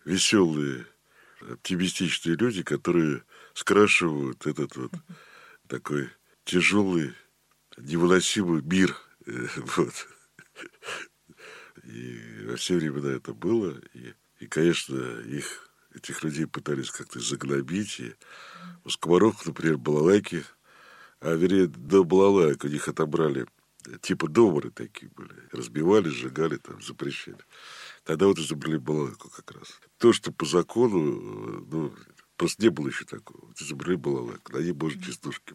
веселые, 0.04 0.86
оптимистичные 1.40 2.36
люди, 2.36 2.62
которые 2.62 3.24
скрашивают 3.54 4.46
этот 4.46 4.76
вот 4.76 4.92
такой 5.66 6.10
тяжелый, 6.44 7.14
невыносимый 7.78 8.60
мир. 8.62 8.94
Э, 9.24 9.46
вот. 9.56 10.06
И 11.84 12.44
во 12.44 12.56
все 12.56 12.76
времена 12.76 13.12
это 13.12 13.32
было. 13.32 13.80
И, 13.94 14.12
и 14.40 14.46
конечно, 14.46 14.96
их, 15.20 15.69
этих 15.94 16.22
людей 16.24 16.46
пытались 16.46 16.90
как-то 16.90 17.20
загнобить. 17.20 18.00
И 18.00 18.14
у 18.84 18.90
скоморохов, 18.90 19.46
например, 19.46 19.78
балалайки 19.78 20.44
а 21.20 21.34
вернее, 21.34 21.66
до 21.66 22.02
балалаек 22.02 22.64
у 22.64 22.68
них 22.68 22.88
отобрали, 22.88 23.46
типа 24.00 24.26
добрые 24.28 24.72
такие 24.72 25.10
были. 25.14 25.34
Разбивали, 25.52 26.08
сжигали, 26.08 26.56
там, 26.56 26.82
запрещали. 26.82 27.38
Тогда 28.04 28.26
вот 28.26 28.38
изобрели 28.38 28.78
балалайку 28.78 29.28
как 29.28 29.52
раз. 29.52 29.68
То, 29.98 30.14
что 30.14 30.32
по 30.32 30.46
закону, 30.46 31.66
ну, 31.70 31.94
просто 32.36 32.62
не 32.62 32.70
было 32.70 32.88
еще 32.88 33.04
такого. 33.04 33.46
Вот 33.46 33.60
изобрели 33.60 33.96
балалайку. 33.96 34.52
На 34.52 34.58
ней 34.58 34.72
можно 34.72 35.02
частушки 35.02 35.54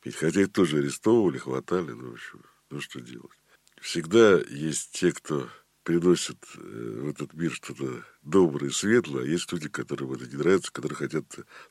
петь. 0.00 0.16
Хотя 0.16 0.40
их 0.40 0.52
тоже 0.52 0.78
арестовывали, 0.78 1.36
хватали, 1.36 1.90
ну, 1.90 2.10
в 2.10 2.12
общем, 2.14 2.42
ну, 2.70 2.80
что 2.80 3.00
делать. 3.00 3.38
Всегда 3.82 4.40
есть 4.48 4.92
те, 4.92 5.12
кто 5.12 5.50
приносит 5.88 6.36
э, 6.58 6.60
в 6.60 7.08
этот 7.08 7.32
мир 7.32 7.50
что-то 7.50 8.04
доброе 8.22 8.68
и 8.68 8.72
светлое, 8.72 9.22
а 9.22 9.26
есть 9.26 9.50
люди, 9.50 9.70
которым 9.70 10.12
это 10.12 10.26
не 10.26 10.36
нравится, 10.36 10.70
которые 10.70 10.96
хотят 10.96 11.24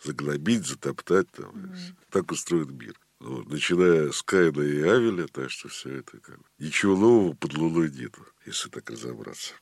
заглобить, 0.04 0.66
затоптать. 0.66 1.30
Там. 1.34 1.52
Mm-hmm. 1.52 1.94
Так 2.10 2.32
устроен 2.32 2.76
мир. 2.76 2.96
Вот, 3.20 3.48
начиная 3.48 4.12
с 4.12 4.24
Каина 4.24 4.62
и 4.62 4.82
Авеля, 4.82 5.28
так 5.28 5.52
что 5.52 5.68
все 5.70 6.00
это 6.00 6.18
как 6.18 6.40
ничего 6.58 6.98
нового 6.98 7.34
под 7.34 7.54
луной 7.54 7.92
нету, 7.92 8.26
если 8.44 8.70
так 8.70 8.90
разобраться. 8.90 9.54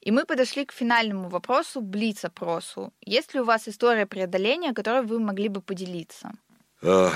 И 0.00 0.10
мы 0.10 0.24
подошли 0.24 0.64
к 0.64 0.72
финальному 0.72 1.28
вопросу, 1.28 1.82
блиц-опросу. 1.82 2.94
Есть 3.02 3.34
ли 3.34 3.40
у 3.40 3.44
вас 3.44 3.68
история 3.68 4.06
преодоления, 4.06 4.72
которой 4.72 5.02
вы 5.02 5.20
могли 5.20 5.50
бы 5.50 5.60
поделиться? 5.60 6.32
А, 6.80 7.12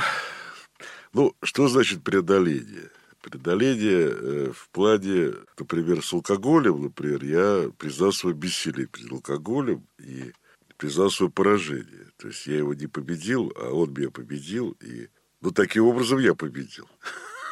ну, 1.14 1.34
что 1.42 1.68
значит 1.68 2.04
преодоление? 2.04 2.90
Преодоление 3.22 4.08
э, 4.10 4.52
в 4.52 4.68
плане, 4.70 5.34
например, 5.56 6.04
с 6.04 6.12
алкоголем, 6.12 6.82
например, 6.82 7.24
я 7.24 7.70
признал 7.78 8.12
свое 8.12 8.34
бессилие 8.34 8.86
перед 8.86 9.12
алкоголем 9.12 9.86
и 9.98 10.32
признал 10.76 11.08
свое 11.08 11.30
поражение. 11.30 12.08
То 12.16 12.28
есть 12.28 12.46
я 12.48 12.58
его 12.58 12.74
не 12.74 12.88
победил, 12.88 13.52
а 13.56 13.70
он 13.70 13.94
меня 13.94 14.10
победил, 14.10 14.76
и 14.80 15.08
ну, 15.40 15.52
таким 15.52 15.84
образом 15.84 16.18
я 16.18 16.34
победил. 16.34 16.88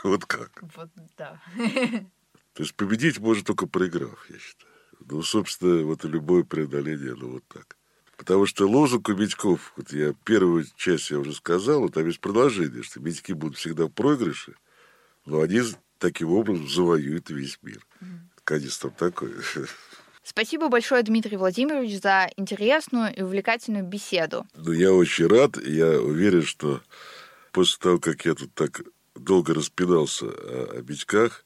Вот 0.03 0.25
как. 0.25 0.63
Вот, 0.77 0.89
да. 1.19 1.39
То 2.55 2.63
есть 2.63 2.75
победить 2.75 3.19
можно 3.19 3.45
только 3.45 3.67
проиграв, 3.67 4.31
я 4.31 4.39
считаю. 4.39 4.73
Ну, 5.11 5.23
собственно, 5.23 5.85
вот 5.85 6.07
и 6.07 6.09
любое 6.09 6.43
преодоление, 6.43 7.15
ну, 7.15 7.33
вот 7.33 7.45
так. 7.49 7.77
Потому 8.17 8.47
что 8.47 8.67
лозунг 8.67 9.11
у 9.11 9.15
Медьков, 9.15 9.75
вот 9.77 9.93
я 9.93 10.15
первую 10.25 10.65
часть 10.77 11.11
я 11.11 11.19
уже 11.19 11.35
сказал, 11.35 11.91
там 11.91 12.07
есть 12.07 12.21
продолжение, 12.21 12.83
что 12.83 13.01
Медьки 13.01 13.33
будут 13.35 13.59
всегда 13.59 13.87
в 13.87 13.91
проигрыше, 13.91 14.55
но 15.27 15.41
они 15.41 15.61
таким 15.99 16.33
образом 16.33 16.69
завоюют 16.69 17.31
весь 17.31 17.59
мир. 17.63 17.87
Mm-hmm. 18.01 18.19
Конец 18.45 18.79
там 18.79 18.91
такой. 18.93 19.33
Спасибо 20.23 20.69
большое, 20.69 21.03
Дмитрий 21.03 21.37
Владимирович, 21.37 22.01
за 22.01 22.31
интересную 22.37 23.15
и 23.15 23.23
увлекательную 23.23 23.85
беседу. 23.85 24.47
Ну, 24.55 24.73
я 24.73 24.93
очень 24.93 25.27
рад, 25.27 25.59
и 25.59 25.73
я 25.73 26.01
уверен, 26.01 26.43
что 26.43 26.83
после 27.53 27.79
того, 27.79 27.99
как 27.99 28.25
я 28.25 28.35
тут 28.35 28.55
так 28.55 28.83
долго 29.15 29.55
распинался 29.55 30.27
о, 30.27 30.79
о 30.79 30.83
Митьках, 30.83 31.45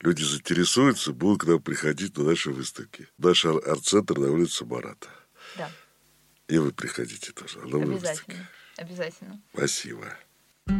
люди 0.00 0.22
заинтересуются, 0.22 1.12
будут 1.12 1.42
к 1.42 1.46
нам 1.46 1.60
приходить 1.62 2.16
на 2.16 2.24
наши 2.24 2.50
выставки. 2.50 3.08
Наш 3.18 3.44
арт-центр 3.44 4.18
на 4.18 4.30
улице 4.30 4.64
Марата. 4.64 5.08
Да. 5.56 5.70
И 6.48 6.58
вы 6.58 6.72
приходите 6.72 7.32
тоже 7.32 7.58
на 7.60 7.78
Обязательно. 7.78 7.96
Выставке. 7.96 8.36
Обязательно. 8.76 9.42
Спасибо. 9.52 10.16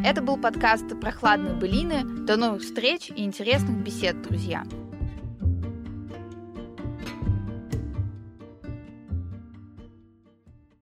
Это 0.05 0.23
был 0.23 0.37
подкаст 0.37 1.01
«Прохладные 1.01 1.55
былины». 1.55 2.05
До 2.05 2.37
новых 2.37 2.63
встреч 2.63 3.11
и 3.11 3.25
интересных 3.25 3.79
бесед, 3.79 4.21
друзья. 4.23 4.65